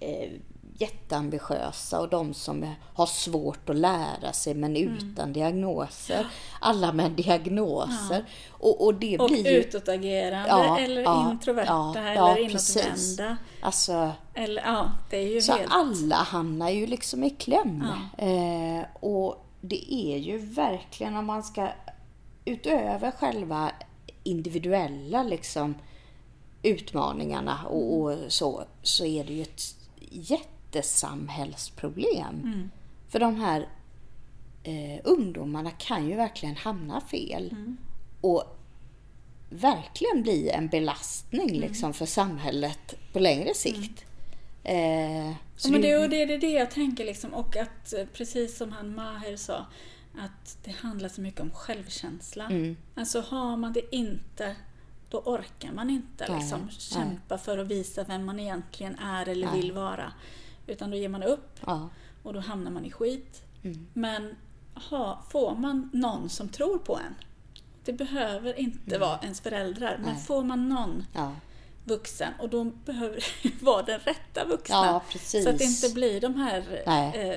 [0.00, 0.30] eh,
[0.78, 6.26] jätteambitiösa och de som har svårt att lära sig men utan diagnoser.
[6.60, 8.24] Alla med diagnoser.
[8.50, 9.56] Och, och det Och blir ju...
[9.56, 13.36] utåtagerande Ja, eller ja, introverta ja, eller ja, inåtvända.
[13.60, 15.72] Alltså, Eller, ja, det är ju så helt...
[15.72, 17.84] alla hamnar ju liksom i kläm.
[18.18, 21.68] Eh, och det är ju verkligen om man ska
[22.44, 23.70] utöver själva
[24.22, 25.74] individuella liksom
[26.62, 29.60] utmaningarna och, och så, så är det ju ett
[30.74, 32.40] jättesamhällsproblem.
[32.44, 32.70] Mm.
[33.08, 33.68] För de här
[34.62, 37.48] eh, ungdomarna kan ju verkligen hamna fel.
[37.52, 37.76] Mm.
[38.20, 38.44] Och
[39.50, 41.60] verkligen bli en belastning Mm.
[41.60, 44.04] liksom, för samhället på längre sikt.
[44.64, 47.34] Eh, så Ja, men det- det, och det är det jag tänker liksom.
[47.34, 49.66] Och att eh, precis som han Maher sa,
[50.18, 52.44] att det handlar så mycket om självkänsla.
[52.46, 52.76] Mm.
[52.94, 54.56] Alltså har man det inte,
[55.10, 56.74] då orkar man inte Nej, liksom, nej.
[56.78, 59.56] kämpa för att visa vem man egentligen är eller Nej.
[59.60, 60.12] vill vara.
[60.66, 61.88] Utan då ger man upp Ja.
[62.22, 63.42] och då hamnar man i skit.
[63.62, 63.86] Mm.
[63.92, 64.36] Men
[64.90, 67.14] ha, får man någon som tror på en,
[67.84, 70.14] det behöver inte vara ens föräldrar, men Mm.
[70.14, 70.22] Nej.
[70.24, 71.32] får man någon Ja.
[71.84, 74.76] vuxen och då behöver det vara den rätta vuxna.
[74.76, 75.18] Ja.
[75.18, 76.82] Så att det inte blir de här...
[76.86, 77.36] Eh,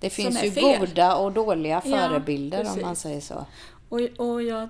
[0.00, 0.80] Det som finns är ju fel.
[0.80, 3.46] goda och dåliga förebilder om man säger så.
[3.88, 4.68] och, och jag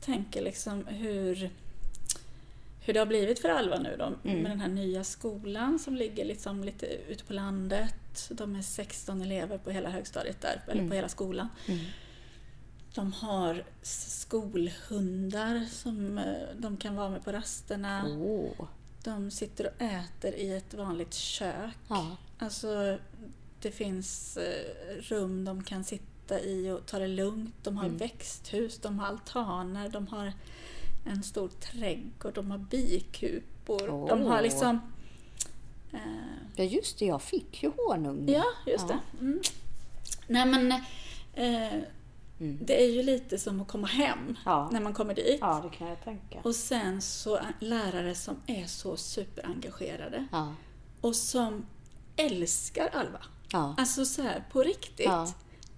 [0.00, 1.50] tänker liksom hur,
[2.86, 4.42] hur det har blivit för Alva nu då Mm.
[4.42, 8.28] med den här nya skolan som ligger liksom lite ute på landet.
[8.30, 10.88] De är 16 elever på hela högstadiet där, eller Mm.
[10.88, 11.48] på hela skolan.
[12.94, 16.24] De har skolhundar som eh,
[16.58, 18.04] de kan vara med på rasterna.
[18.20, 18.66] Åh.
[19.04, 21.74] De sitter och äter i ett vanligt kök.
[21.88, 22.16] Ja.
[22.38, 22.98] Alltså,
[23.60, 27.54] det finns eh, rum de kan sitta i och ta det lugnt.
[27.62, 27.96] De har Mm.
[27.96, 30.32] växthus, de har altaner, de har
[31.06, 34.08] en stor trädgård, de har bikupor.
[34.08, 34.80] De har liksom...
[35.92, 35.98] Eh,
[36.56, 37.04] ja, just det.
[37.06, 38.24] Jag fick ju honung.
[38.28, 38.98] ja, just Ja.
[39.18, 39.24] det.
[39.24, 39.40] Mm.
[40.26, 40.72] Nej men...
[41.34, 41.82] Eh,
[42.40, 42.58] Mm.
[42.62, 44.68] Det är ju lite som att komma hem Ja.
[44.72, 45.38] när man kommer dit.
[45.40, 46.38] Ja, det kan jag tänka.
[46.42, 50.54] Och sen så är lärare som är så superengagerade Ja.
[51.00, 51.66] och som
[52.16, 53.18] älskar Alva.
[53.52, 53.74] Ja.
[53.78, 55.10] Alltså så här, på riktigt.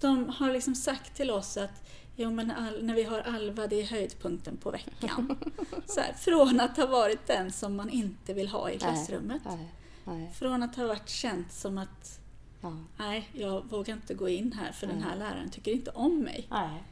[0.00, 1.87] De har liksom sagt till oss att
[2.20, 5.38] jo, men all, när vi har Alva, det är höjdpunkten på veckan.
[5.86, 9.42] så här, från att ha varit den som man inte vill ha i klassrummet.
[9.44, 9.72] Nej.
[10.04, 10.32] Nej.
[10.34, 12.20] Från att ha varit känt som att
[12.60, 12.76] Ja.
[12.96, 16.46] nej, jag vågar inte gå in här för den här läraren tycker inte om mig.
[16.50, 16.82] Nej.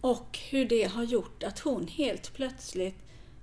[0.00, 2.96] Och hur det har gjort att hon helt plötsligt,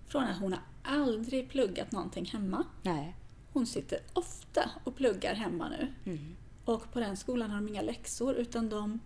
[0.08, 3.16] från att hon har aldrig pluggat någonting hemma, Nej.
[3.54, 5.94] hon sitter ofta och pluggar hemma nu.
[6.06, 6.36] Mm.
[6.66, 9.00] Och på den skolan har de inga läxor utan de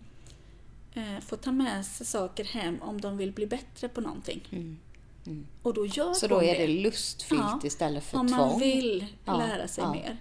[0.94, 4.48] eh, får ta med sig saker hem om de vill bli bättre på någonting.
[4.50, 4.78] Mm.
[5.26, 5.46] Mm.
[5.62, 6.66] Och då gör Så då är det.
[6.66, 8.38] det lustfyllt Ja, istället för om tvång?
[8.38, 9.92] man vill Ja, lära sig ja.
[9.92, 10.16] mer.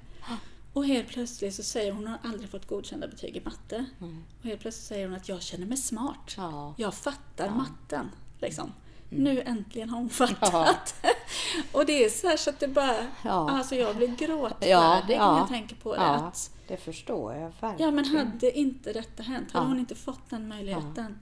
[0.74, 3.86] Och helt plötsligt så säger hon, hon har aldrig fått godkända betyg i matte.
[4.02, 4.24] Mm.
[4.40, 6.34] Och helt plötsligt säger hon att jag känner mig smart.
[6.38, 6.74] Ja.
[6.78, 8.10] Jag fattar matten.
[8.40, 8.72] Liksom.
[9.12, 9.24] Mm.
[9.24, 10.96] Nu äntligen har hon fattat.
[11.72, 12.96] och det är så här så att det bara...
[13.24, 13.50] Ja.
[13.52, 15.38] Alltså jag blir gråtfärdig Ja, när ja.
[15.38, 16.02] jag tänker på det.
[16.02, 17.76] Ja, Att, det förstår jag verkligen.
[17.80, 19.70] ja men hade inte detta hänt, hade Ja.
[19.70, 21.20] hon inte fått den möjligheten,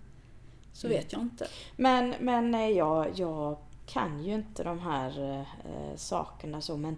[0.74, 1.48] så vet jag inte.
[1.76, 6.98] Men, men nej, jag, jag kan ju inte de här eh, sakerna så men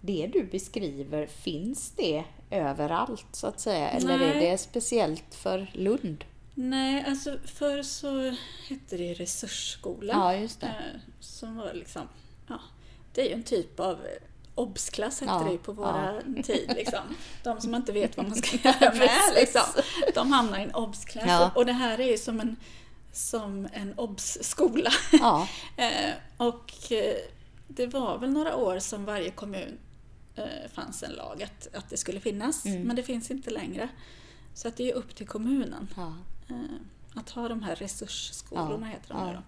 [0.00, 3.88] det du beskriver, finns det överallt så att säga?
[3.88, 4.50] Eller är Nej.
[4.50, 6.24] det speciellt för Lund?
[6.54, 8.34] Nej, alltså förr så
[8.68, 10.12] hette det resursskola.
[10.12, 10.66] Ja, just det.
[10.66, 12.08] Eh, Som var liksom,
[12.48, 12.60] ja,
[13.14, 14.22] det är ju en typ av eh,
[14.54, 16.72] obsklass hette Ja, det ju på våra tid.
[16.76, 17.00] Liksom.
[17.42, 19.62] De som inte vet vad man ska göra med liksom,
[20.14, 21.24] de hamnar i en obsklass.
[21.28, 21.50] Ja.
[21.54, 22.56] Och det här är ju som en,
[23.12, 24.90] som en obsskola.
[25.12, 26.72] Ja, Eh, och
[27.68, 29.78] det var väl några år som varje kommun
[30.36, 32.82] eh, fanns en lag att, att det skulle finnas, Mm.
[32.82, 33.88] men det finns inte längre.
[34.54, 36.12] Så att det är upp till kommunen ja.
[36.54, 39.32] Eh, att ha de här resursskolorna, Ja, heter de ja.
[39.32, 39.42] då.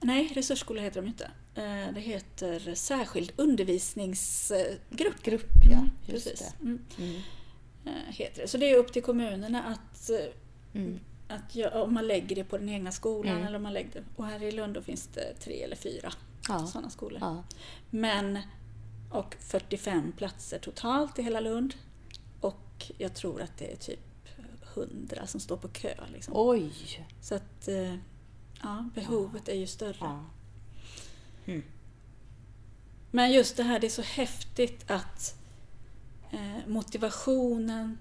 [0.00, 1.24] Nej, resursskolor heter de inte.
[1.54, 5.22] Eh, det heter särskild undervisningsgrupp.
[5.22, 5.76] Grupp, ja.
[5.78, 6.38] Mm, precis.
[6.38, 6.64] det.
[6.64, 7.20] Mm, Mm.
[7.86, 8.48] eh, heter det.
[8.48, 10.10] Så det är upp till kommunerna att
[10.74, 11.00] Mm.
[11.28, 13.46] att gö- om man lägger det på den egna skolan Mm.
[13.46, 16.12] eller om man lägger det, och här i Lund finns det tre eller fyra
[16.48, 16.66] Ja.
[16.66, 17.18] sådana skolor.
[17.20, 17.44] Ja.
[17.90, 18.38] Men,
[19.10, 21.74] och 45 platser totalt i hela Lund.
[22.40, 24.00] Och jag tror att det är typ
[24.74, 25.94] 100 som står på kö.
[26.12, 26.34] Liksom.
[26.36, 26.72] Oj!
[27.20, 27.94] Så att eh,
[28.62, 29.96] ja, behovet är ju större.
[30.00, 30.24] Ja.
[33.10, 35.34] Men just det här, det är så häftigt att
[36.30, 37.98] eh, motivationen,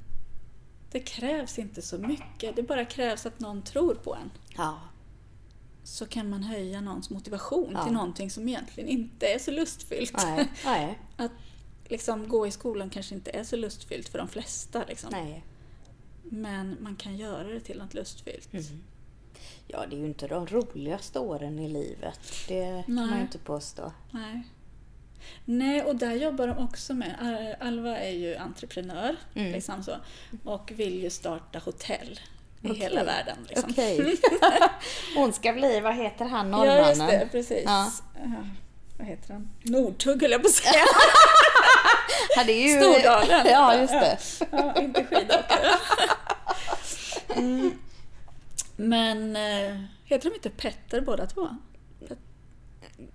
[0.91, 2.55] det krävs inte så mycket.
[2.55, 4.31] Det bara krävs att någon tror på en.
[4.57, 4.79] ja.
[5.83, 7.83] Så kan man höja någons motivation Ja.
[7.83, 10.13] till någonting som egentligen inte är så lustfyllt.
[10.17, 11.31] Nej, nej, Att
[11.85, 14.83] liksom gå i skolan kanske inte är så lustfyllt för de flesta.
[14.87, 15.09] Liksom.
[15.11, 15.43] nej.
[16.29, 18.53] Men man kan göra det till något lustfyllt.
[18.53, 18.65] Mm.
[19.67, 22.19] Ja, det är ju inte de roligaste åren i livet.
[22.47, 23.91] Det kan man ju inte påstå.
[24.11, 24.41] Nej.
[25.45, 27.15] Nej, och där jobbar de också med.
[27.21, 29.51] Al- Alva är ju entreprenör Mm.
[29.51, 29.95] liksom så,
[30.43, 32.19] och vill ju starta hotell
[32.61, 32.79] i Okej.
[32.79, 33.37] hela världen.
[33.49, 33.69] Liksom.
[33.71, 34.17] Okej.
[35.15, 36.87] Hon ska bli, vad heter han, Ja, norrmannen?
[36.89, 37.27] just det.
[37.31, 37.63] Precis.
[37.65, 37.91] Ja.
[38.23, 38.29] Ja,
[38.97, 39.49] vad heter han?
[39.63, 40.83] Nordtugg höll jag på att säga.
[42.35, 42.81] Ja, det är ju...
[42.81, 43.47] Stordalen.
[43.47, 44.17] Ja, just det.
[44.51, 45.69] Ja, inte skidåkare.
[47.39, 47.71] Mm.
[48.75, 51.49] Men eh, heter de inte Petter båda två?
[52.07, 52.17] Pet-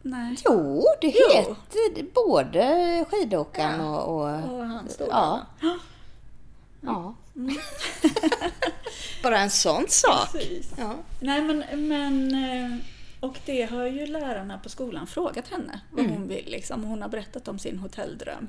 [0.03, 0.37] Nej.
[0.45, 1.35] Jo, det Jo.
[1.37, 4.01] heter både skidåkaren Ja.
[4.01, 4.21] och...
[4.21, 5.47] och Och han stod ja.
[5.61, 5.79] där.
[6.81, 7.15] ja.
[9.23, 10.33] Bara en sån sak.
[10.33, 10.73] Precis.
[10.79, 10.95] Ja.
[11.21, 12.79] Nej men, men eh,
[13.21, 16.17] och det har ju lärarna på skolan frågat henne vad Mm.
[16.17, 16.85] hon vill liksom.
[16.85, 18.49] Hon har berättat om sin hotelldröm.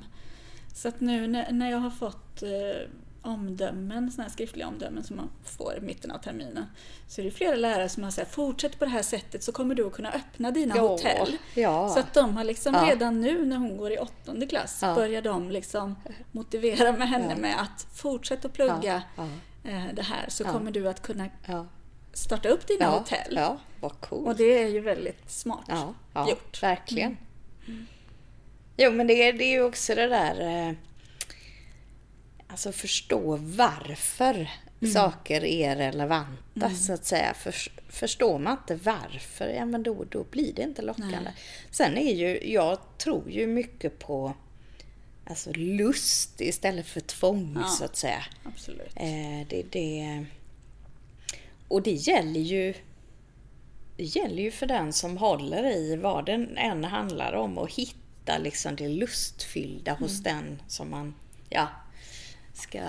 [0.74, 2.88] Så att nu när, när jag har fått eh,
[3.26, 6.66] omdömen, såna här skriftliga omdömen som man får i mitten av terminen,
[7.08, 9.74] så är det flera lärare som har sagt fortsätt på det här sättet så kommer
[9.74, 11.36] du att kunna öppna dina Ja, hotell.
[11.54, 11.88] ja.
[11.88, 12.86] Så att de har liksom Ja.
[12.90, 14.94] redan nu när hon går i åttonde klass Ja.
[14.94, 15.96] börjar de liksom
[16.32, 17.36] motivera med henne Ja.
[17.36, 19.02] med att fortsätta att plugga
[19.64, 21.28] eh, det här så kommer du att kunna
[22.12, 23.34] starta upp dina hotell.
[23.36, 24.26] ja, vad coolt.
[24.26, 25.70] Och det är ju väldigt smart
[26.28, 26.62] gjort.
[26.62, 27.16] verkligen.
[28.76, 30.76] Jo, men det är, det är ju också det där...
[32.56, 34.50] Alltså förstå varför
[34.92, 37.34] saker är relevanta, så att säga.
[37.34, 37.54] För,
[37.88, 41.20] förstår man inte varför, ja men då, då blir det inte lockande.
[41.24, 41.34] Nej.
[41.70, 44.34] Sen är ju, jag tror ju mycket på
[45.24, 47.68] alltså lust istället för tvång, Ja.
[47.68, 48.24] så att säga.
[48.42, 48.92] Absolut.
[48.96, 50.24] Eh, det, det,
[51.68, 52.74] och det gäller ju
[53.96, 58.38] det gäller ju för den som håller i vad den än handlar om och hitta
[58.38, 61.14] liksom det lustfyllda hos den som man
[61.50, 61.68] ja,
[62.56, 62.80] ska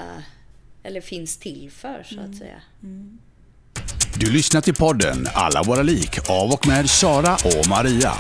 [0.84, 2.62] eller finns till för så att säga.
[4.20, 8.14] Du lyssnar till podden Alla våra lik av och med Sara och Maria.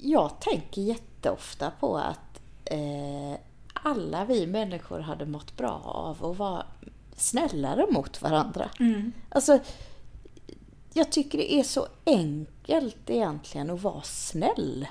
[0.00, 3.40] Jag tänker jätteofta på att eh,
[3.72, 6.66] alla vi människor hade mått bra av att vara
[7.16, 8.70] snällare mot varandra.
[9.28, 9.58] Alltså,
[10.92, 14.86] jag tycker det är så enkelt egentligen att vara snäll.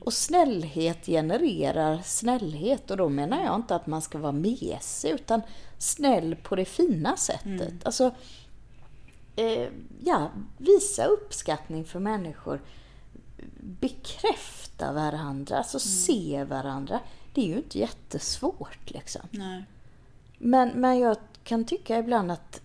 [0.00, 5.40] Och snällhet genererar snällhet och då menar jag inte att man ska vara mesig utan
[5.78, 7.86] snäll på det fina sättet.
[7.86, 8.14] Alltså,
[9.36, 9.68] eh,
[10.04, 12.60] ja, visa uppskattning för människor.
[13.60, 17.00] Bekräfta varandra, alltså se varandra.
[17.34, 19.22] Det är ju inte jättesvårt liksom.
[19.30, 19.64] Nej.
[20.38, 22.60] Men, men jag kan tycka ibland att,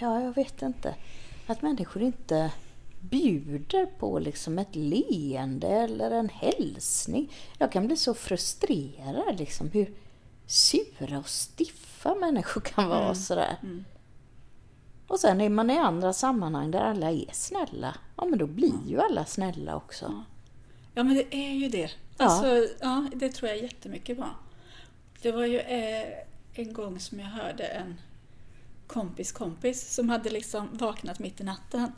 [0.00, 0.94] ja jag vet inte,
[1.46, 2.52] att människor inte
[3.00, 7.32] bjuder på liksom ett leende eller en hälsning.
[7.58, 9.94] Jag kan bli så frustrerad liksom hur
[10.46, 13.56] sura och stiffa människor kan vara sådär.
[15.06, 18.88] Och sen är man i andra sammanhang där alla är snälla, ja men då blir
[18.88, 20.24] ju alla snälla också.
[20.94, 21.90] Ja, men det är ju det.
[22.16, 22.24] Ja.
[22.24, 24.26] Alltså, ja, det tror jag jättemycket på.
[25.22, 26.08] Det var ju eh,
[26.52, 28.00] en gång som jag hörde en
[28.92, 31.92] kompis kompis som hade liksom vaknat mitt i natten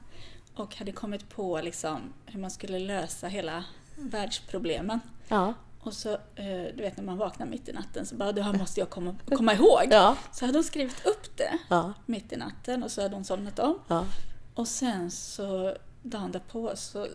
[0.55, 3.65] och hade kommit på liksom hur man skulle lösa hela
[3.97, 5.01] världsproblemen.
[5.29, 5.55] Ja.
[5.81, 8.53] Och så, eh, du vet när man vaknar mitt i natten så bara, det här
[8.53, 9.83] måste jag komma, komma ihåg.
[9.91, 10.17] Ja.
[10.33, 11.93] Så hade hon skrivit upp det Ja.
[12.07, 13.79] mitt i natten och så hade hon somnat om.
[13.89, 14.05] Ja.
[14.55, 17.07] Och sen så dagen därpå så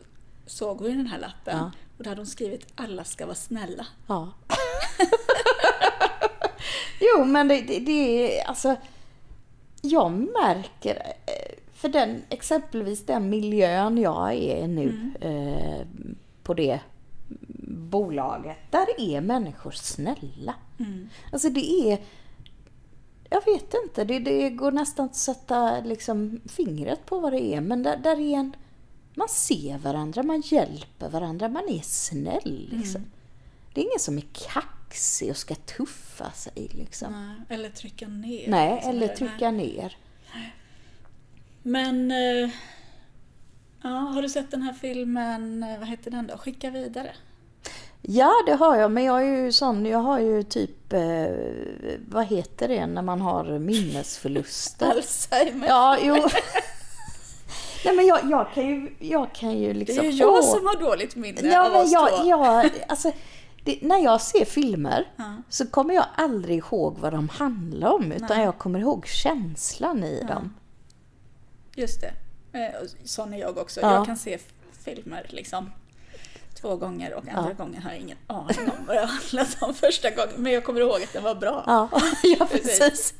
[0.45, 1.59] såg hon den här lappen
[1.97, 3.87] och då hade hon skrivit alla ska vara snälla.
[4.07, 4.33] Ja.
[6.99, 8.75] jo, men det, det, det är alltså...
[9.81, 15.87] Jag märker, eh, för den, exempelvis den miljön jag är nu eh,
[16.43, 16.79] på det
[17.89, 20.55] bolaget, där är människor snälla.
[20.79, 21.09] Mm.
[21.31, 21.99] Alltså det är...
[23.29, 27.61] Jag vet inte, det, det går nästan att sätta liksom fingret på vad det är,
[27.61, 28.55] men där, där är en...
[29.15, 33.05] Man ser varandra, man hjälper varandra, man är snäll liksom.
[33.73, 37.35] Det är ingen som är kaxig och ska tuffa sig liksom.
[37.49, 38.49] Nej, eller trycka ner.
[38.49, 38.89] Nej, liksom.
[38.89, 39.15] eller Nej.
[39.15, 39.97] trycka ner.
[41.63, 42.49] Men, eh,
[43.83, 46.37] ja, har du sett den här filmen, eh, vad heter den då?
[46.37, 47.11] Skicka vidare.
[48.01, 51.27] Ja, det har jag, men jag är ju sån, jag har ju typ, eh,
[52.07, 54.85] vad heter det när man har minnesförluster?
[54.91, 55.67] Alzheimer.
[55.67, 56.27] Ja, jo.
[57.85, 60.05] Nej men jag, jag kan ju, jag kan ju det liksom...
[60.05, 60.41] är ju jag åh.
[60.41, 63.11] som har dåligt minne Ja, men jag, jag, alltså,
[63.63, 65.35] det, när jag ser filmer Ja.
[65.49, 68.45] så kommer jag aldrig ihåg vad de handlar om, utan Nej.
[68.45, 70.53] jag kommer ihåg känslan i dem.
[71.75, 72.13] Just det.
[72.59, 73.81] Eh, Sån är jag också.
[73.81, 73.93] Ja.
[73.93, 74.37] Jag kan se
[74.85, 75.71] filmer liksom
[76.61, 80.09] två gånger och andra gången har jag ingen aning om vad det handlat om första
[80.09, 80.33] gången.
[80.37, 81.63] Men jag kommer ihåg att den var bra.
[81.67, 81.89] Ja,
[82.39, 83.13] ja Precis.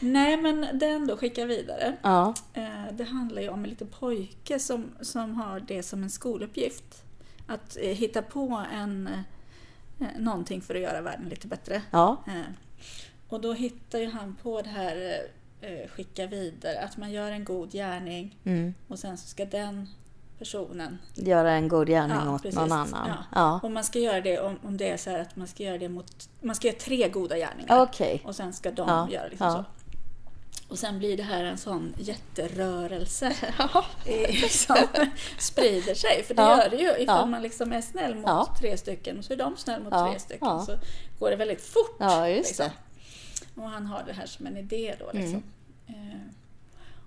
[0.00, 1.96] Nej, men den då, skicka vidare.
[2.02, 6.10] Ja, Eh, Det handlar ju om en liten pojke som, som har det som en
[6.10, 7.04] skoluppgift.
[7.46, 9.08] Att eh, hitta på en,
[10.18, 11.82] någonting för att göra världen lite bättre.
[11.90, 12.32] ja, Eh,
[13.28, 15.18] Och då hittar ju han på det här
[15.60, 18.74] eh, skicka vidare, att man gör en god gärning mm.
[18.88, 19.88] och sen så ska den
[20.38, 22.60] personen göra en god gärning Ja, åt precis.
[22.60, 23.08] någon annan.
[23.08, 23.24] Ja.
[23.34, 23.60] Ja.
[23.62, 25.78] Och man ska göra det om, om det är så här att man ska göra
[25.78, 27.82] det mot, man ska göra tre goda gärningar.
[27.82, 28.22] Okej.
[28.24, 29.64] Och sen ska de Ja, göra liksom så.
[30.72, 33.36] Och sen blir det här en sån jätterörelse.
[34.28, 34.76] Liksom
[35.38, 36.22] sprider sig.
[36.22, 37.26] För det Ja, gör det ju ifall ja.
[37.26, 38.54] man liksom är snäll mot Ja.
[38.60, 40.60] tre stycken och så är de snäll mot tre stycken.
[40.66, 40.78] Så
[41.18, 42.00] går det väldigt fort.
[42.26, 42.70] Liksom.
[43.56, 45.10] Och han har det här som en idé då.
[45.12, 45.42] Liksom.
[45.88, 46.10] Mm.
[46.10, 46.16] Eh,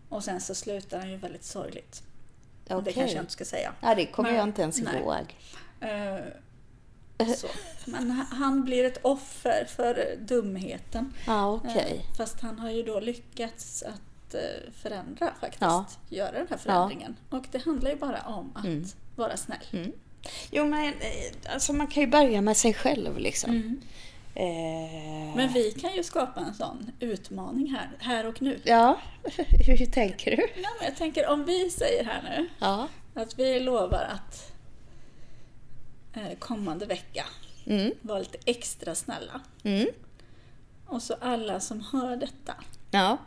[0.09, 2.03] och sen så slutar han ju väldigt sorgligt.
[2.69, 3.73] Och det kanske jag inte ska säga.
[3.81, 5.35] Ja, det kommer Men- jag inte ens ihåg.
[7.37, 7.47] Så.
[7.85, 11.13] Men han- blir ett offer för dumheten.
[11.27, 12.03] Ja, okej.
[12.09, 15.61] Eh, Fast han har ju då lyckats att eh, förändra faktiskt.
[15.61, 15.85] Ja.
[16.09, 17.15] Göra den här förändringen.
[17.29, 18.85] Och det handlar ju bara om att Mm.
[19.15, 19.91] vara snäll.
[20.51, 23.49] Jo, men eh, alltså man kan ju börja med sig själv liksom.
[23.51, 23.81] Mm.
[24.35, 28.59] Eh, Men vi kan ju skapa en sån utmaning här, här och nu.
[28.63, 28.99] Ja,
[29.67, 30.41] hur tänker du?
[30.61, 32.87] Ja, men jag tänker om vi säger här nu Ja.
[33.13, 34.51] att vi lovar att
[36.39, 37.25] kommande vecka
[37.67, 37.91] Mm.
[38.01, 39.41] vara lite extra snälla.
[39.63, 39.87] Mm.
[40.87, 42.53] Och så alla som hör detta
[42.91, 43.17] Ja.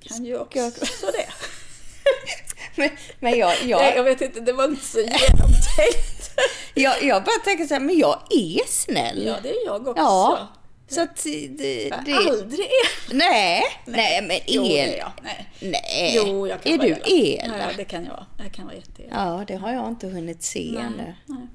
[0.00, 0.72] kan ju också Jag-
[1.12, 1.28] det.
[2.76, 6.30] Men, men jag, Nej, jag, jag vet inte, det var inte så genomtänkt.
[6.74, 9.26] jag, jag bara tänker så här, men jag är snäll.
[9.26, 10.02] Ja, det är jag också.
[10.02, 10.48] Ja.
[10.88, 11.88] Så att det...
[11.88, 13.14] Jag det aldrig är.
[13.14, 14.98] nej, nej, men Jo, det är el...
[14.98, 15.12] jag.
[15.22, 15.48] Nej.
[15.60, 16.12] Nej.
[16.16, 17.60] Jo, jag kan är vara du elak.
[17.60, 18.24] Ja, det kan jag.
[18.38, 19.12] Jag kan vara jätteelak.
[19.18, 20.96] Ja, det har jag inte hunnit se ännu.
[20.96, 21.38] Nej, nej.
[21.40, 21.46] Ja,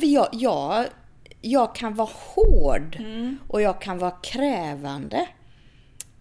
[0.00, 0.86] för jag, jag,
[1.40, 3.38] jag kan vara hård Mm.
[3.48, 5.26] och jag kan vara krävande.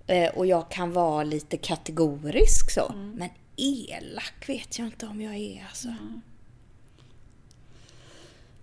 [0.07, 2.89] Eh, och jag kan vara lite kategorisk så.
[2.89, 3.11] Mm.
[3.11, 5.88] Men elak vet jag inte om jag är alltså.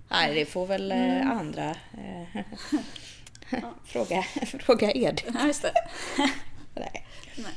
[0.09, 1.31] Nej, det får väl eh, Mm.
[1.39, 2.43] andra eh,
[3.85, 4.23] fråga,
[4.59, 5.23] fråga Ed.
[5.35, 5.73] Ja, just det.
[6.75, 7.07] Nej.
[7.37, 7.55] Nej.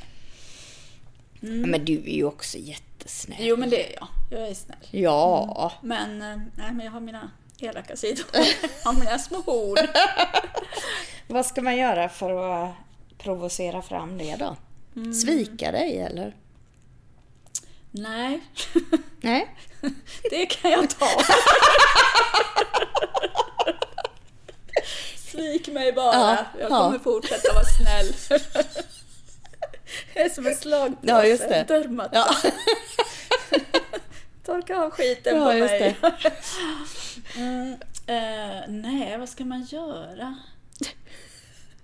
[1.68, 3.38] Men du är ju också jättesnäll.
[3.42, 4.08] Jo, men det är jag.
[4.40, 4.78] Jag är snäll.
[4.92, 5.74] Ja.
[5.82, 8.26] Men, eh, nej, men jag har mina elaka sidor.
[8.86, 9.88] Har mina små horn.
[11.28, 12.74] Vad ska man göra för att
[13.18, 14.56] provocera fram det då?
[14.96, 15.14] Mm.
[15.14, 16.36] Svika dig eller?
[17.92, 18.42] Nej,
[19.22, 19.56] Nej.
[20.30, 21.08] det kan jag ta.
[25.18, 26.16] Svik mig bara.
[26.16, 26.78] Ja, jag ja.
[26.78, 28.14] kommer fortsätta vara snäll.
[30.14, 31.08] Jag är som en slagpåse.
[31.08, 31.66] Ja, just det.
[31.68, 32.16] Dörrmatta.
[32.16, 32.36] Ja.
[34.44, 35.98] Torka av skiten Ja, på mig.
[37.38, 37.74] Mm,
[38.08, 40.36] eh, nej, vad ska man göra?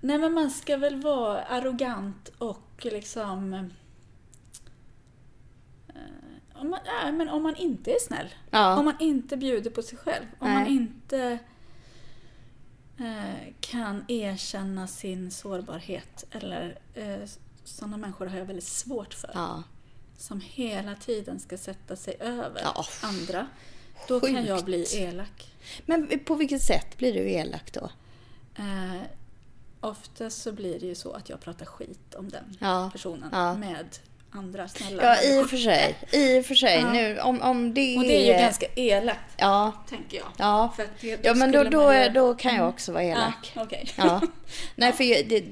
[0.00, 3.54] Nej, men man ska väl vara arrogant och liksom...
[5.88, 5.94] eh,
[6.54, 8.34] om man, nej, men om man inte är snäll.
[8.50, 8.76] Ja.
[8.76, 10.24] Om man inte bjuder på sig själv.
[10.38, 10.72] Om man Nej.
[10.72, 11.38] inte
[12.98, 16.24] eh, kan erkänna sin sårbarhet.
[16.30, 16.78] Eller
[17.64, 19.30] sådana människor har jag väldigt svårt för.
[19.34, 19.62] Ja.
[20.20, 22.84] Som hela tiden ska sätta sig över Ja.
[23.02, 23.46] andra.
[24.08, 24.64] Då kan jag Sjukt.
[24.64, 25.52] bli elak.
[25.86, 27.90] Men på vilket sätt blir du elak då?
[28.58, 29.00] Eh,
[29.80, 33.54] oftast så blir det ju så att jag pratar skit om den Ja, personen ja.
[33.54, 33.86] med
[34.30, 35.96] andra snälla Ja, i och för sig.
[36.12, 36.78] I och för sig.
[36.80, 36.92] Ja.
[36.92, 40.26] Nu, om, om det Och det är ju ganska elakt, Ja, tänker jag.
[40.38, 40.72] ja.
[40.76, 43.52] För det, ja men då, då, man då kan jag också vara elak.
[43.54, 43.88] Ja, okej.
[43.96, 44.20] Ja.
[44.74, 45.44] Nej, för jag- det,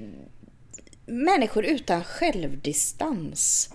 [1.06, 3.70] människor utan självdistans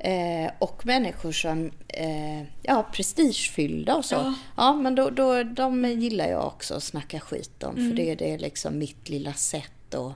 [0.00, 4.14] eh, och människor som eh, ja, prestigefyllda och så.
[4.14, 4.72] Ja, Ja.
[4.72, 7.76] men då, då, de gillar jag också att snacka skit om.
[7.76, 7.88] Mm.
[7.90, 10.12] För det, det är liksom mitt lilla sätt och...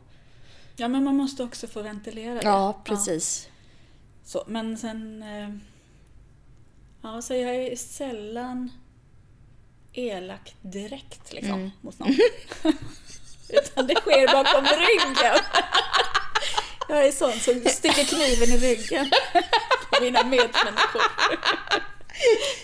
[0.76, 2.40] Ja, men man måste också få ventilera det.
[2.44, 3.48] Ja, precis.
[4.24, 5.22] Så, men sen...
[5.22, 5.48] eh,
[7.04, 8.70] Ja, så jag är sällan
[9.92, 11.70] elak direkt liksom, Mm.
[11.80, 12.08] mot någon.
[13.48, 15.38] Utan det sker bakom ryggen.
[16.88, 19.10] Jag är sån som sticker kniven i ryggen
[20.02, 21.02] mina medmänniskor.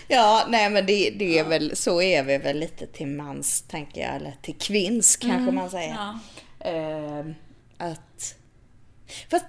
[0.07, 4.01] Ja, nej men det, det är väl, så är vi väl lite till mans, tänker
[4.01, 4.15] jag.
[4.15, 5.89] Eller till kvinns kanske man säger.
[5.93, 6.19] Ja.
[6.69, 7.35] Ehm,
[7.77, 8.35] att...
[9.29, 9.45] Fast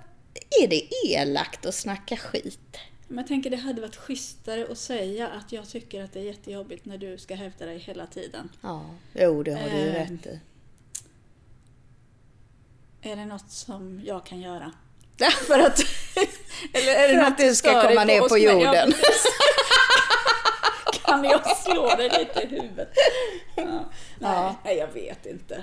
[0.62, 2.76] är det elakt att snacka skit?
[3.08, 6.24] Men jag tänker det hade varit schysstare att säga att jag tycker att det är
[6.24, 8.48] jättejobbigt när du ska hävda dig hela tiden.
[8.60, 8.84] Ja,
[9.14, 9.94] jo det har du Ehm.
[9.94, 10.40] rätt i.
[13.02, 14.72] Är det något som jag kan göra?
[15.46, 15.80] För att...
[16.72, 18.38] Eller är det För att du ska komma ner på?
[18.38, 18.94] Ja, jorden.
[21.04, 22.88] kan jag slå dig lite i huvudet?
[23.56, 23.64] Ja.
[24.18, 24.70] Nej, Ja.
[24.72, 25.62] jag vet inte.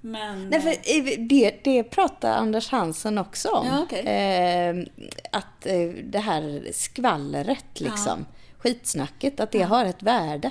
[0.00, 0.48] Men...
[0.48, 3.66] Nej, för i- det, det pratar Anders Hansen också om.
[3.66, 4.02] Ja, okej.
[4.06, 4.86] Ehm,
[5.32, 8.26] att eh, det här skvallret liksom,
[8.58, 10.50] skitsnacket, att det har ett värde.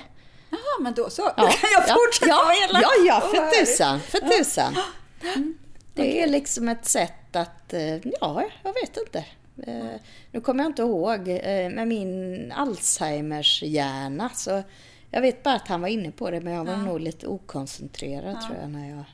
[0.50, 1.22] Jaha, men då så.
[1.22, 2.82] Ja, Då kan jag ja, fortsätta ja, vara elak.
[2.82, 4.00] Ja, ja, för tusan.
[4.00, 4.76] För tusan.
[5.94, 9.24] Det är liksom ett sätt att, eh, ja, jag vet inte.
[9.66, 14.62] Eh, Nu kommer jag inte ihåg, eh, med min Alzheimers hjärna så
[15.10, 18.40] jag vet bara att han var inne på det men jag var nog lite okoncentrerad
[18.40, 19.04] tror jag när jag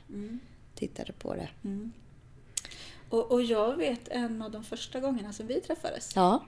[0.75, 1.49] tittade på det.
[3.09, 6.15] Och, och jag vet en av de första gångerna som vi träffades.
[6.15, 6.43] Ja,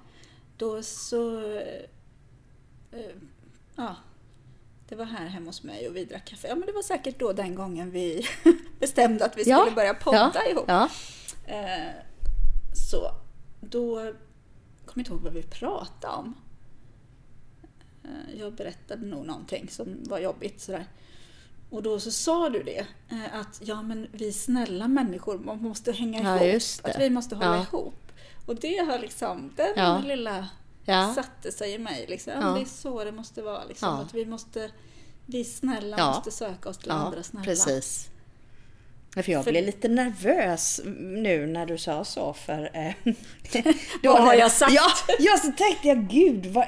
[0.58, 1.50] Då så...
[2.92, 3.00] eh,
[3.76, 3.96] ja,
[4.90, 6.48] det var här hemma hos mig och vi drack kaffe.
[6.48, 8.28] Ja, men det var säkert då den gången vi
[8.80, 10.66] bestämde att vi skulle ja, börja podda ja, ihop.
[11.48, 11.92] Eh,
[12.74, 13.12] så
[13.62, 14.14] då kommer
[14.96, 16.34] jag inte ihåg vad vi pratade om.
[18.04, 20.86] Eh, jag berättade nog någonting som var jobbigt sådär.
[21.70, 25.92] Och då så sa du det, eh, att ja men vi snälla människor, man måste
[25.92, 26.62] hänga Ja, ihop.
[26.84, 27.62] Att vi måste hålla Ja.
[27.64, 28.12] ihop.
[28.46, 30.02] Och det har liksom, den Ja.
[30.06, 30.50] lilla
[30.86, 31.14] Ja.
[31.16, 32.06] satte sig i mig.
[32.10, 32.34] Liksom.
[32.34, 32.48] Ja.
[32.54, 33.64] Det är så det måste vara.
[33.66, 33.90] Liksom.
[34.00, 34.72] Att vi måste,
[35.26, 37.46] vi snälla måste söka oss till andra snälla.
[37.46, 38.10] precis.
[39.18, 42.70] Ja, För jag För- blev lite nervös nu när du sa så för...
[42.74, 43.14] Eh,
[44.04, 44.74] Vad har jag sagt?
[44.74, 44.88] Ja,
[45.20, 46.66] ja, så tänkte jag gud, vad,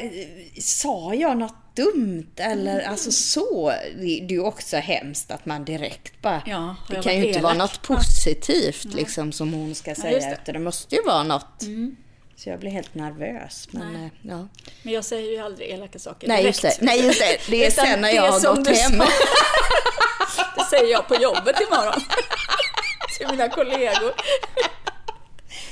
[0.61, 2.91] sa jag något dumt eller Mm.
[2.91, 3.69] alltså så?
[3.69, 6.41] Det, det är ju också hemskt att man direkt bara...
[6.45, 7.71] Ja, det kan ju inte vara elak?
[7.71, 10.37] något positivt liksom som hon ska säga det.
[10.43, 11.61] utan det måste ju vara något.
[11.61, 11.95] Mm.
[12.37, 13.67] Så jag blev helt nervös.
[13.71, 14.05] Men, Nej.
[14.05, 14.47] eh, ja.
[14.83, 16.79] Men jag säger ju aldrig elaka saker Nej, just direkt.
[16.79, 16.85] det.
[16.85, 17.37] Nej, just det.
[17.51, 18.97] Det är Utan sen när jag har gått hem.
[20.57, 22.01] Det säger jag på jobbet imorgon.
[23.17, 24.13] Till mina kollegor.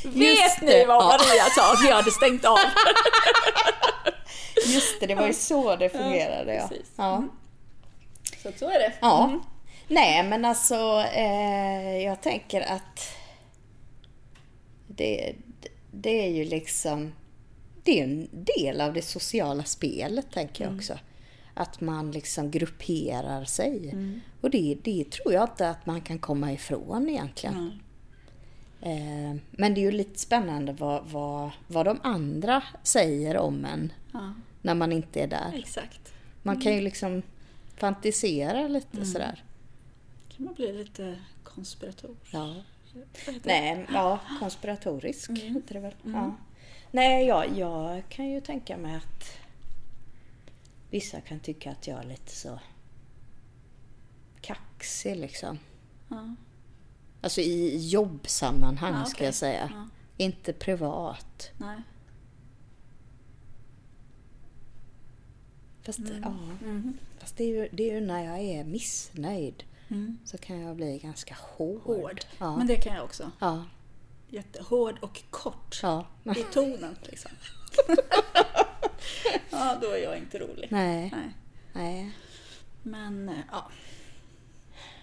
[0.03, 0.86] Vet ni det.
[0.86, 1.07] vad Ja.
[1.07, 2.57] Maria sa jag hade stängt av?
[4.66, 6.53] Just det, det var ju så det fungerade.
[6.55, 6.68] Ja.
[6.68, 6.88] precis.
[6.95, 7.16] Ja.
[7.16, 7.30] Mm.
[8.43, 8.93] Så så är det.
[9.01, 9.24] Ja.
[9.26, 9.41] Mm.
[9.88, 13.09] Nej, men alltså eh, jag tänker att
[14.88, 15.36] det,
[16.02, 17.12] det är ju liksom
[17.84, 21.00] det är en del av det sociala spelet, tänker jag också.
[21.54, 23.96] Att man liksom grupperar sig.
[24.41, 27.56] Och det, det tror jag inte att man kan komma ifrån egentligen.
[27.56, 27.80] Mm.
[28.82, 33.93] Eh, men det är ju lite spännande vad, vad, vad de andra säger om en
[34.12, 35.52] Ja, när man inte är där.
[35.60, 36.14] exakt.
[36.43, 37.22] Man kan ju liksom
[37.78, 39.43] fantisera lite sådär.
[40.36, 42.16] kan man bli lite konspirator.
[42.32, 42.56] Ja.
[43.43, 45.41] Nej, ja, konspiratorisk Mm.
[45.56, 45.96] heter det väl.
[46.04, 46.36] Ja.
[46.91, 49.38] Nej, jag, jag kan ju tänka mig att
[50.89, 52.60] vissa kan tycka att jag är lite så
[54.41, 55.60] kaxig liksom.
[56.08, 56.36] Ja.
[57.22, 59.26] Alltså i jobbsammanhang Ja, ska okej.
[59.26, 59.70] jag säga.
[59.74, 59.88] Ja.
[60.18, 61.52] Inte privat.
[61.58, 61.78] Nej.
[65.84, 66.30] Fast, ja,
[66.62, 66.98] Mhm.
[67.20, 70.20] fast det, är ju, det är ju när jag är missnöjd Mm.
[70.26, 71.82] så kan jag bli ganska hård.
[71.84, 72.22] Hård.
[72.38, 72.58] Ja.
[72.58, 73.32] Men det kan jag också.
[73.40, 73.66] ja.
[74.30, 76.08] Jättehård och kort ja.
[76.24, 76.96] i tonen.
[77.02, 77.32] Liksom.
[79.50, 80.68] ja, då är jag inte rolig.
[80.72, 81.14] Nej.
[81.16, 81.34] Nej.
[81.74, 82.12] Nej.
[82.84, 83.72] Men eh, ja,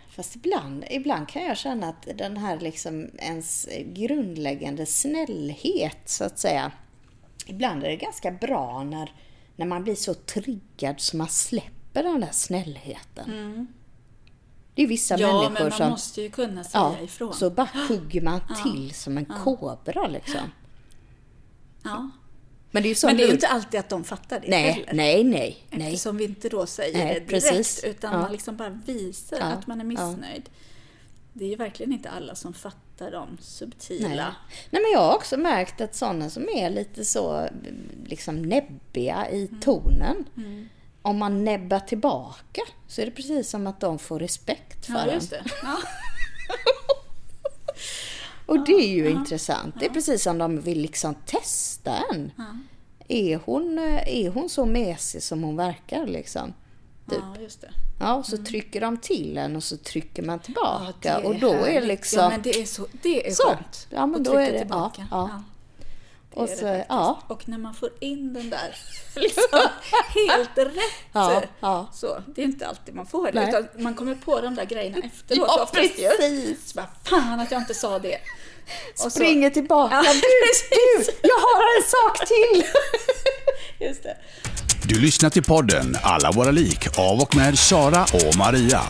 [0.08, 6.38] Fast ibland, ibland kan jag känna att den här liksom ens grundläggande snällhet så att
[6.38, 6.72] säga.
[7.46, 9.12] Ibland är det ganska bra när,
[9.56, 13.68] när man blir så triggad så man släpper den där snällheten.
[14.74, 15.90] Det är vissa Ja, människor men man som...
[15.90, 17.34] måste ju kunna säga ja, ifrån.
[17.34, 20.40] så bara hugger man till som en kobra liksom.
[21.84, 22.10] ja.
[22.70, 24.72] Men det är ju Men det är ju inte alltid att de fattar det Nej,
[24.72, 24.92] heller.
[24.92, 25.86] nej, nej, nej.
[25.86, 27.84] Eftersom vi inte då säger Nej, det direkt, precis.
[27.84, 28.18] utan Ja.
[28.18, 29.88] man liksom bara visar Ja, att man är ja.
[29.88, 30.50] missnöjd.
[31.32, 34.08] Det är ju verkligen inte alla som fattar de subtila.
[34.08, 34.16] Nej.
[34.70, 37.48] Nej, men jag har också märkt att sådana som är lite så
[38.06, 39.60] liksom näbbiga i Mm.
[39.60, 40.24] tonen.
[41.02, 45.12] Om man näbbar tillbaka så är det precis som att de får respekt för Ja,
[45.12, 45.20] en.
[45.62, 45.78] Ja.
[48.46, 49.74] Och det är ju intressant.
[49.80, 52.32] Det är precis som de vill liksom testa en.
[53.08, 56.52] Är, hon, eh, är hon så mesig som hon verkar liksom?
[57.10, 57.18] Typ.
[57.34, 57.70] ja, just det.
[58.00, 61.18] Ja, och så trycker de till en och så trycker man Ja, tillbaka.
[61.28, 61.84] och då är härligt.
[61.88, 62.18] liksom...
[62.22, 63.42] Ja, men det är, så, det är Så.
[63.48, 63.86] skönt.
[63.90, 65.06] Ja, men då är det- tillbaka.
[65.10, 65.42] ja, ja.
[66.34, 67.22] Och så- ja.
[67.28, 68.76] Och när man får in den där
[69.14, 69.60] liksom
[70.14, 70.74] helt rätt.
[71.12, 71.86] Ja, ja.
[71.94, 73.48] Så, det är inte alltid man får det.
[73.48, 75.48] Utan man kommer på de där grejerna efteråt.
[75.48, 76.68] Ja, precis.
[76.70, 78.16] Så bara, fan att jag inte sa det.
[78.92, 79.94] Och så- Springer tillbaka.
[79.94, 81.14] Ja, du, du, precis.
[81.22, 82.64] jag har en sak till!
[83.88, 84.16] Just det.
[84.88, 88.80] Du lyssnar till podden Alla våra lik av och med Sara och Maria.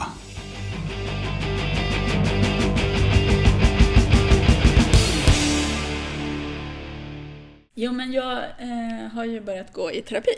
[7.75, 10.31] Jo, men jag eh, har ju börjat gå i terapi.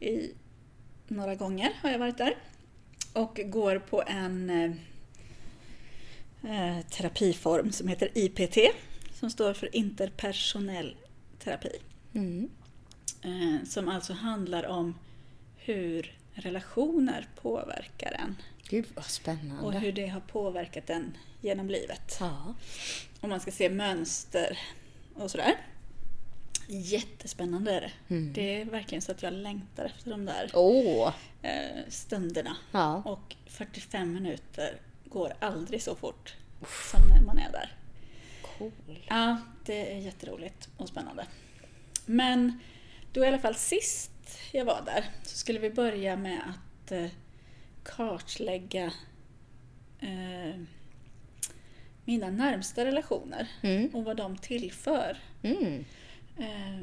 [0.00, 0.30] I
[1.08, 2.36] några gånger har jag varit där.
[3.12, 4.70] Och går på en eh,
[6.50, 8.58] eh, terapiform som heter IPT.
[9.12, 10.96] Som står för interpersonell
[11.38, 11.78] terapi.
[12.14, 12.50] Mm.
[13.22, 14.98] Eh, som alltså handlar om
[15.56, 18.36] hur relationer påverkar en.
[18.68, 19.78] Gud vad Och spännande.
[19.78, 22.16] hur det har påverkat en genom livet.
[22.20, 22.54] Ja.
[23.20, 24.58] Om man ska se mönster
[25.14, 25.54] och sådär.
[26.66, 28.14] Jättespännande är det.
[28.14, 28.32] Mm.
[28.32, 30.50] Det är verkligen så att jag längtar efter de där
[31.42, 32.56] eh, stunderna.
[32.72, 33.02] Ja.
[33.04, 36.34] Och 45 minuter går aldrig så fort
[36.90, 37.72] som när man är där.
[38.58, 38.72] Cool.
[39.08, 41.26] Ja, det är jätteroligt och spännande.
[42.06, 42.58] Men
[43.12, 44.10] då i alla fall sist
[44.52, 47.06] jag var där så skulle vi börja med att eh,
[47.82, 48.84] kartlägga
[50.00, 50.60] eh,
[52.04, 53.88] mina närmsta relationer Mm.
[53.94, 55.16] och vad de tillför.
[55.42, 55.84] Mm.
[56.36, 56.80] Eh,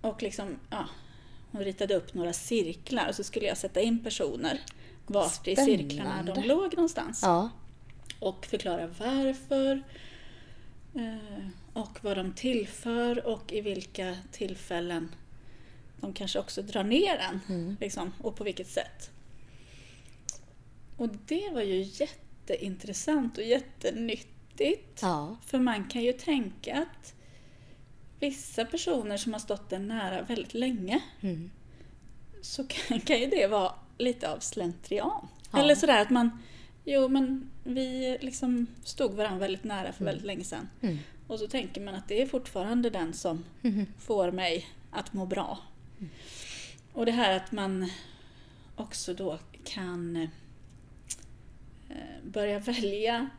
[0.00, 0.86] och liksom, ja,
[1.50, 4.60] hon ritade upp några cirklar och så skulle jag sätta in personer
[5.06, 7.50] vart i cirklarna de låg någonstans Ja.
[8.18, 9.82] och förklara varför
[10.94, 15.14] eh, och vad de tillför och i vilka tillfällen
[16.00, 17.76] de kanske också drar ner en Mm.
[17.80, 19.10] liksom, och på vilket sätt.
[20.96, 24.98] Och det var ju jätteintressant och jättenyttigt.
[25.02, 25.36] Ja.
[25.46, 27.14] För man kan ju tänka att
[28.20, 31.50] vissa personer som har stått en nära väldigt länge Mm.
[32.42, 35.28] så kan, kan ju det vara lite av slentrian.
[35.52, 35.58] Ja.
[35.58, 36.42] Eller sådär att man,
[36.84, 40.68] jo men vi liksom stod varandra väldigt nära för väldigt länge sedan.
[40.80, 40.98] Mm.
[41.26, 43.86] Och så tänker man att det är fortfarande den som Mhm.
[43.98, 45.58] får mig att må bra.
[46.92, 47.90] Och det här att man
[48.76, 50.16] också då kan
[51.88, 53.30] eh, börja välja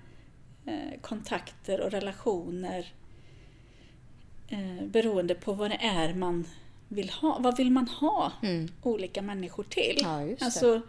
[0.65, 2.85] eh, kontakter och relationer
[4.51, 6.47] eh, beroende på vad det är man
[6.87, 7.37] vill ha.
[7.39, 8.67] Vad vill man ha Mm.
[8.83, 9.97] olika människor till?
[10.01, 10.81] Ja, just alltså,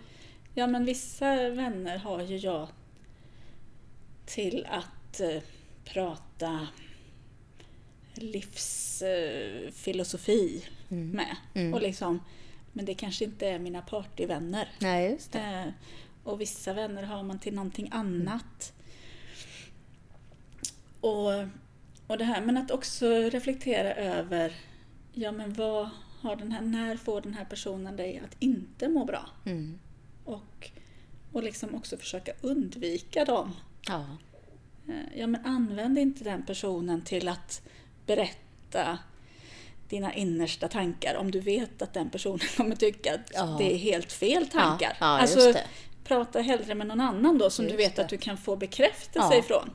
[0.54, 2.68] ja men vissa vänner har ju jag
[4.26, 5.42] till att eh,
[5.84, 6.66] prata
[9.52, 11.36] livsfilosofi med.
[11.54, 11.74] Mm.
[11.74, 12.20] Och liksom,
[12.72, 14.68] men det kanske inte är mina partyvänner.
[14.78, 15.34] Nej, just.
[15.34, 15.64] Eh,
[16.24, 18.72] och vissa vänner har man till någonting annat.
[21.00, 21.30] Och,
[22.06, 24.52] och det här, men att också reflektera över,
[25.12, 25.88] ja men vad
[26.20, 29.26] har den här, när får den här personen dig att inte må bra?
[29.46, 29.78] Mm.
[30.24, 30.70] Och,
[31.32, 33.52] och liksom också försöka undvika dem.
[33.88, 34.04] Ja.
[34.88, 37.62] Eh, Ja men använd inte den personen till att
[38.06, 38.98] berätta
[39.88, 43.56] dina innersta tankar om du vet att den personen kommer tycka att Ja.
[43.58, 44.96] det är helt fel tankar.
[45.00, 45.52] Ja, ja, alltså,
[46.04, 48.02] prata hellre med någon annan då som du Just vet det.
[48.02, 49.70] att du kan få bekräftelse ifrån.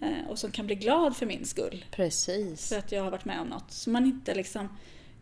[0.00, 1.84] Eh, Och som kan bli glad för min skull.
[1.90, 2.68] Precis.
[2.68, 3.70] För att jag har varit med om något.
[3.72, 4.68] Så man inte liksom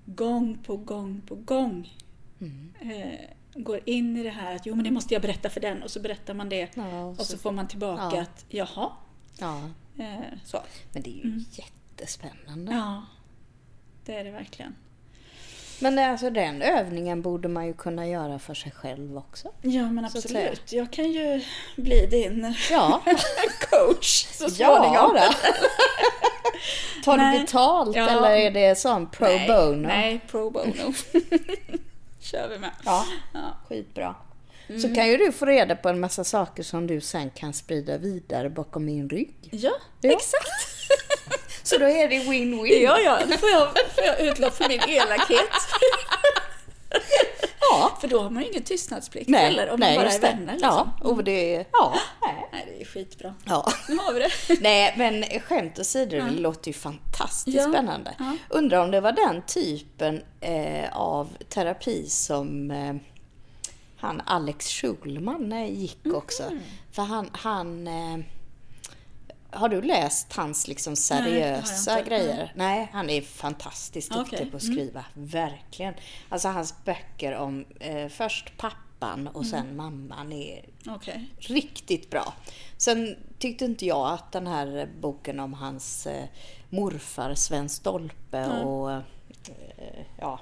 [0.06, 1.92] gång på gång på gång
[2.40, 2.72] Mm.
[2.80, 3.20] eh,
[3.54, 5.90] går in i det här att jo men det måste jag berätta för den och
[5.90, 8.22] så berättar man det Ja, och så får man tillbaka Ja.
[8.22, 8.90] att jaha.
[9.38, 9.60] ja.
[9.98, 10.60] Eh, så.
[10.92, 12.72] Men det är ju jättespännande.
[12.72, 13.02] Ja,
[14.04, 14.74] det är det verkligen.
[15.80, 19.48] Men alltså den övningen borde man ju kunna göra för sig själv också.
[19.62, 20.72] Ja men absolut.
[20.72, 21.40] Jag kan ju
[21.76, 23.02] bli din Ja,
[23.70, 25.12] coach så ja småningom.
[25.14, 25.20] då.
[27.04, 28.08] Tar du betalt Ja.
[28.10, 29.86] eller är det sån pro nej, bono?
[29.88, 30.72] Nej, pro bono.
[32.20, 32.70] kör vi med.
[32.84, 33.40] Ja, Ja.
[33.68, 34.14] skitbra.
[34.68, 34.80] Mm.
[34.80, 37.98] Så kan ju du få reda på en massa saker som du sen kan sprida
[37.98, 39.34] vidare bakom min rygg.
[39.50, 39.70] Ja,
[40.00, 40.12] Ja.
[40.12, 40.73] exakt.
[41.64, 42.82] Så då är det win-win.
[42.82, 45.50] Ja, ja, då får jag, får jag utlopp för min elakhet.
[47.60, 47.98] Ja.
[48.00, 50.52] För då har man ju ingen tystnadsplikt heller om man bara är vänner.
[50.52, 50.90] Liksom.
[51.02, 51.66] Ja, och det är...
[51.72, 51.94] Ja.
[52.22, 52.48] Nej.
[52.52, 53.34] Nej, det är skitbra.
[53.44, 53.72] Ja.
[53.88, 54.60] Nu har vi det.
[54.60, 57.68] Nej, men skämt åsido, det låter ju fantastiskt Ja.
[57.68, 58.14] spännande.
[58.18, 58.36] Ja.
[58.48, 62.94] Undrar om det var den typen eh, av terapi som eh,
[63.96, 66.16] han Alex Schulman eh, gick Mm.
[66.16, 66.42] också.
[66.92, 68.18] För han, han eh,
[69.54, 72.10] har du läst hans liksom Nej, seriösa inte.
[72.10, 72.52] grejer?
[72.56, 74.50] Nej, han är fantastiskt duktig Okej.
[74.50, 74.74] på att Mm.
[74.76, 75.04] skriva.
[75.14, 75.94] Verkligen.
[76.28, 79.76] Alltså hans böcker om eh, först pappan och sen Mm.
[79.76, 81.28] mamman är Okej.
[81.38, 82.34] riktigt bra.
[82.76, 86.24] Sen tyckte inte jag att den här boken om hans eh,
[86.70, 88.66] morfar Sven Stolpe Mm.
[88.66, 89.00] och eh,
[90.20, 90.40] ja,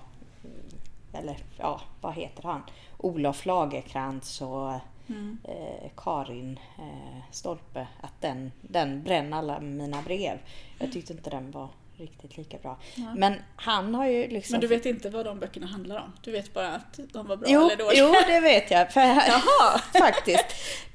[1.12, 2.62] eller ja, vad heter han?
[2.98, 4.72] Olof Lagerkrantz och
[5.12, 5.38] Mm.
[5.44, 10.38] eh, Karin eh, Stolpe, att den, den bränner alla mina brev.
[10.78, 12.78] Jag tyckte inte den var riktigt lika bra.
[13.16, 14.52] Men han har ju liksom...
[14.52, 16.12] Men du vet inte vad de böckerna handlar om?
[16.22, 18.04] Du vet bara att de var bra Jo, eller dåliga?
[18.04, 18.92] jo, det vet jag.
[18.92, 19.78] För Jaha.
[19.98, 20.46] faktiskt.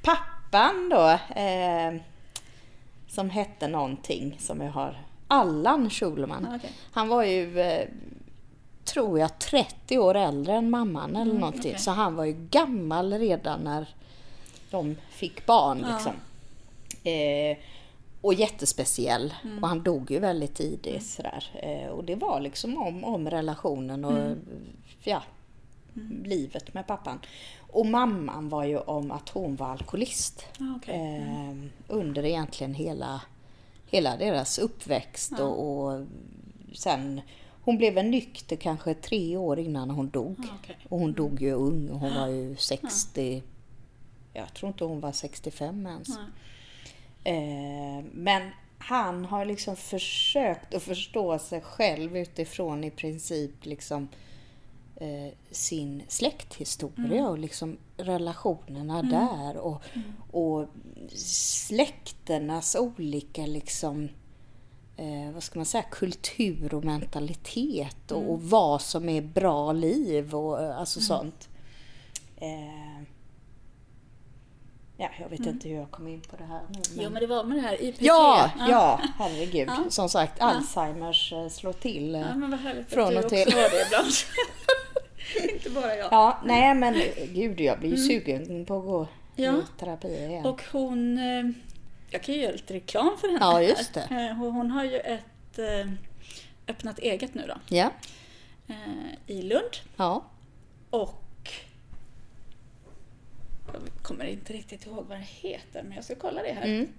[0.02, 1.08] Pappan då,
[1.40, 1.94] eh,
[3.08, 6.46] som hette någonting som jag har, Allan Schulman.
[6.50, 6.70] Ja, okej.
[6.92, 7.88] Han var ju, eh,
[8.84, 11.60] tror jag, 30 år äldre än mamman eller någonting.
[11.60, 11.78] Mm, okej.
[11.78, 13.88] Så han var ju gammal redan när
[14.70, 15.84] de fick barn.
[15.88, 15.92] Ja.
[15.94, 16.12] Liksom.
[17.04, 17.56] Eh,
[18.20, 19.34] och jättespeciell.
[19.44, 19.62] Mm.
[19.62, 21.06] Och han dog ju väldigt tidigt.
[21.06, 21.44] Sådär.
[21.62, 24.38] Eh, och det var liksom om, om relationen och Mm.
[25.04, 25.22] ja,
[26.24, 27.18] livet med pappan.
[27.72, 30.44] Och mamman var ju om att hon var alkoholist.
[30.58, 30.94] Ja, okej.
[30.94, 31.56] Eh,
[31.88, 33.20] under egentligen hela,
[33.86, 35.32] hela deras uppväxt.
[35.38, 35.44] Ja.
[35.44, 36.06] Och, och
[36.74, 37.20] sen,
[37.64, 40.36] hon blev väl nykter kanske tre år innan hon dog.
[40.38, 40.76] Ja, okej.
[40.88, 41.88] Och hon dog ju ung.
[41.88, 43.42] Hon var ju 60,
[44.38, 46.08] jag tror inte hon var 65 ens.
[47.24, 54.08] Eh, men han har liksom försökt att förstå sig själv utifrån i princip liksom
[54.96, 59.82] eh, sin släkthistoria och liksom relationerna där och,
[60.30, 60.66] och
[61.14, 64.08] släkternas olika liksom
[64.96, 70.34] eh, vad ska man säga, kultur och mentalitet och, och vad som är bra liv
[70.34, 71.48] och eh, alltså sånt.
[72.36, 73.02] Eh,
[75.00, 76.80] ja, jag vet inte hur jag kom in på det här nu.
[77.02, 78.02] Jo, men det var med det här IPT.
[78.02, 79.68] Ja, ja, herregud.
[79.68, 79.84] Ja.
[79.90, 82.14] Som sagt, Alzheimers eh, slår till.
[82.14, 82.20] eh.
[82.20, 83.52] Ja, men vad härligt Från att du och också till.
[83.52, 84.12] har det ibland.
[85.54, 86.08] Inte bara jag.
[86.12, 89.52] Ja, nej men eh, gud, jag blir ju sugen på att gå Ja.
[89.56, 90.46] i terapi igen.
[90.46, 91.18] Och hon...
[92.10, 93.60] Jag kan ju göra lite reklam för henne Ja, här.
[93.60, 94.34] just det.
[94.38, 95.58] Hon har ju ett
[96.68, 97.54] öppnat eget nu då.
[97.76, 97.90] Ja,
[99.26, 99.70] I Lund.
[99.96, 100.24] ja,
[100.90, 101.22] Och...
[103.72, 106.64] Jag kommer inte riktigt ihåg vad det heter, men jag ska kolla det här.
[106.64, 106.92] mm.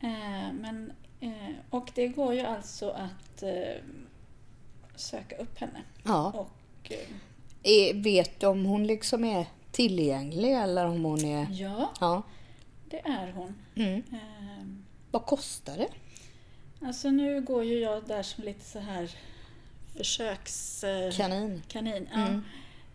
[0.00, 3.82] Eh, men, eh, och det går ju alltså att eh,
[4.94, 5.82] söka upp henne.
[6.04, 6.30] ja.
[6.30, 6.98] Och eh,
[7.62, 11.46] Är, vet du om hon liksom är tillgänglig eller om hon är...
[11.50, 12.22] ja, Ja.
[12.90, 13.54] det är hon.
[13.74, 14.02] Mm.
[14.12, 14.66] Eh,
[15.10, 15.88] Vad kostar det?
[16.86, 19.10] alltså nu går ju jag där som lite så här
[19.96, 20.84] försöks...
[20.84, 21.62] Eh, Kanin.
[21.68, 22.08] kanin.
[22.12, 22.20] Ja.
[22.26, 22.42] Mm.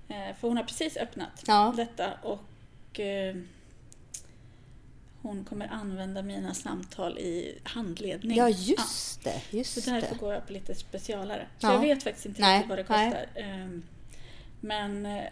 [0.07, 1.73] Eh, för hon har precis öppnat Ja.
[1.77, 2.39] detta och
[2.99, 3.35] eh,
[5.21, 8.37] hon kommer använda mina samtal i handledning.
[8.37, 9.41] Ja, just det.
[9.49, 10.19] Så Just därför det.
[10.19, 11.47] går jag på lite specialare.
[11.59, 11.73] Så Ja.
[11.73, 13.11] jag vet faktiskt inte Nej, riktigt vad det nej.
[13.11, 13.41] kostar.
[13.43, 13.83] Ehm,
[14.61, 15.23] Men eh,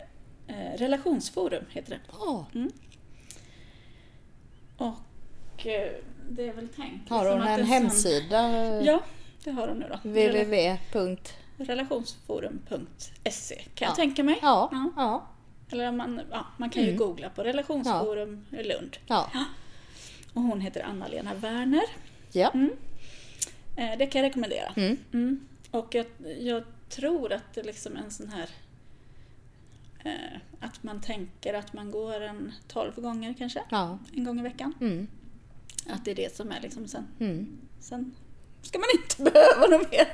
[0.77, 1.99] Relationsforum heter det.
[2.19, 2.45] Ja.
[4.77, 5.91] Och eh,
[6.29, 7.09] det är väl tänkt.
[7.09, 8.51] Har liksom hon en sån- hemsida?
[8.81, 9.01] Ja,
[9.43, 9.95] det har hon nu då.
[10.09, 10.77] www.
[11.57, 13.85] Relationsforum.se kan Ja.
[13.87, 14.39] jag tänka mig.
[14.41, 15.27] Ja, Ja.
[15.69, 16.99] Ja, Eller man, ja, man kan ju Mm.
[16.99, 18.97] googla på relationsforum Lund.
[19.07, 19.29] ja.
[20.33, 21.83] Och hon heter Anna-Lena Werner.
[22.31, 22.51] Ja.
[23.75, 24.73] Eh, det kan jag rekommendera.
[24.75, 24.97] Mm.
[25.13, 25.47] Mm.
[25.71, 26.05] Och jag,
[26.39, 28.49] jag tror att det liksom en sån här...
[30.03, 33.99] Eh, att man tänker att man går en 12 gånger kanske, Ja.
[34.15, 34.73] en gång i veckan.
[34.81, 35.07] Mm.
[35.89, 37.07] Att det är det som är liksom sen.
[37.19, 37.57] Mm.
[37.79, 38.15] Sen
[38.67, 40.07] ska man inte behöva något mer.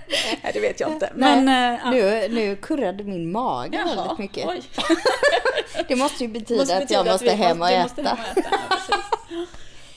[0.43, 1.11] Nej, det vet jag inte.
[1.15, 1.91] Nej, Men, eh, ja.
[1.91, 4.47] Nu, nu kurrade min mage Jaha, väldigt mycket.
[4.47, 4.61] Oj.
[5.87, 8.37] Det måste ju betyda Måste att betyda jag måste vi hem och måste hem och
[8.37, 8.49] äta.
[9.29, 9.45] Ja,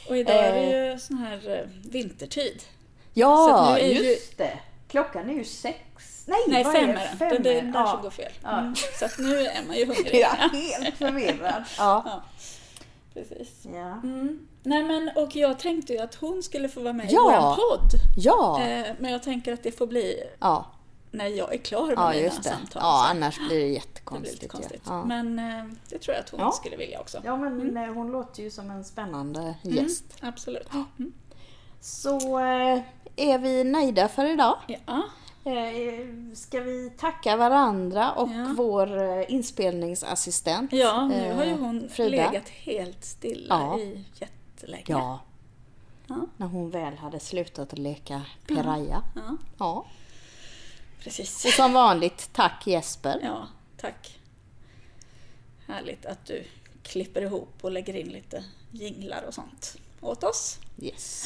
[0.08, 2.60] och idag är det ju sån här eh, vintertid.
[2.60, 2.66] Så
[3.14, 4.58] Ja, att är ju- just det.
[4.88, 5.78] Klockan är ju sex
[6.26, 7.28] Nej, Nej, vad fem är det?
[7.34, 7.42] den.
[7.42, 7.86] Det är den där Ja.
[7.92, 8.32] som går fel.
[8.42, 8.58] Ja.
[8.58, 8.74] Mm.
[8.98, 10.20] Så att nu är man ju hungrig.
[10.20, 11.64] Är helt förvirrad.
[11.78, 12.02] Ja.
[12.06, 12.22] Ja,
[13.14, 13.48] precis.
[13.64, 13.70] Ja.
[14.04, 14.46] Mm.
[14.66, 17.22] Nej men, och jag tänkte ju att hon skulle få vara med i Ja.
[17.22, 17.90] våran podd.
[18.16, 18.62] Ja.
[18.62, 20.66] Eh, men jag tänker att det får bli ja.
[21.10, 22.48] när jag är klar med ja, mina just det.
[22.48, 22.82] samtal.
[22.84, 24.32] Ja, så annars blir det det blir jättekonstigt.
[24.42, 24.48] lite ju.
[24.48, 24.82] konstigt.
[24.86, 25.04] Ja.
[25.04, 26.52] Men eh, det tror jag att hon Ja.
[26.52, 27.18] skulle vilja också.
[27.24, 30.04] ja, men eh, hon låter ju som en spännande gäst.
[30.20, 30.68] Mm, absolut.
[30.98, 31.12] Mm.
[31.80, 32.80] Så eh,
[33.16, 34.56] är vi nöjda för idag.
[34.66, 35.02] Ja.
[36.34, 38.54] Ska vi tacka varandra och Ja.
[38.56, 38.90] vår
[39.28, 42.30] inspelningsassistent ja, nu har ju hon Frida.
[42.30, 43.78] legat helt stilla Ja.
[43.78, 44.04] i
[44.56, 44.84] jättelänge.
[44.88, 45.20] Ja.
[46.06, 46.26] Ja.
[46.36, 49.02] När hon väl hade slutat att leka piraya.
[49.14, 49.86] Ja, Ja.
[51.00, 51.44] precis.
[51.44, 53.20] Och som vanligt, tack Jesper.
[53.22, 54.18] Ja, tack.
[55.66, 56.44] Härligt att du
[56.82, 60.58] klipper ihop och lägger in lite jinglar och sånt åt oss.
[60.78, 61.24] Yes.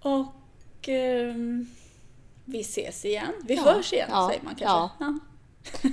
[0.00, 1.66] Och ehm,
[2.44, 3.32] vi ses igen.
[3.44, 3.62] Vi Ja.
[3.62, 4.28] hörs igen Ja.
[4.28, 5.04] säger man kanske.
[5.04, 5.18] Ja.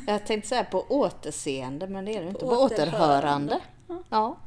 [0.08, 2.40] Jag tänkte säga på återseende, men det är det inte.
[2.40, 3.56] På återhörande.
[3.56, 3.60] återhörande.
[4.10, 4.38] Ja.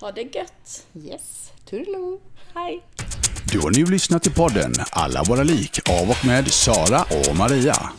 [0.00, 0.86] Ha det gött.
[0.94, 1.52] Yes.
[1.70, 2.20] Toodaloo.
[2.54, 2.84] Hej!
[3.52, 7.90] Du har nu lyssnat till podden Alla våra lik av och med Sara och Maria.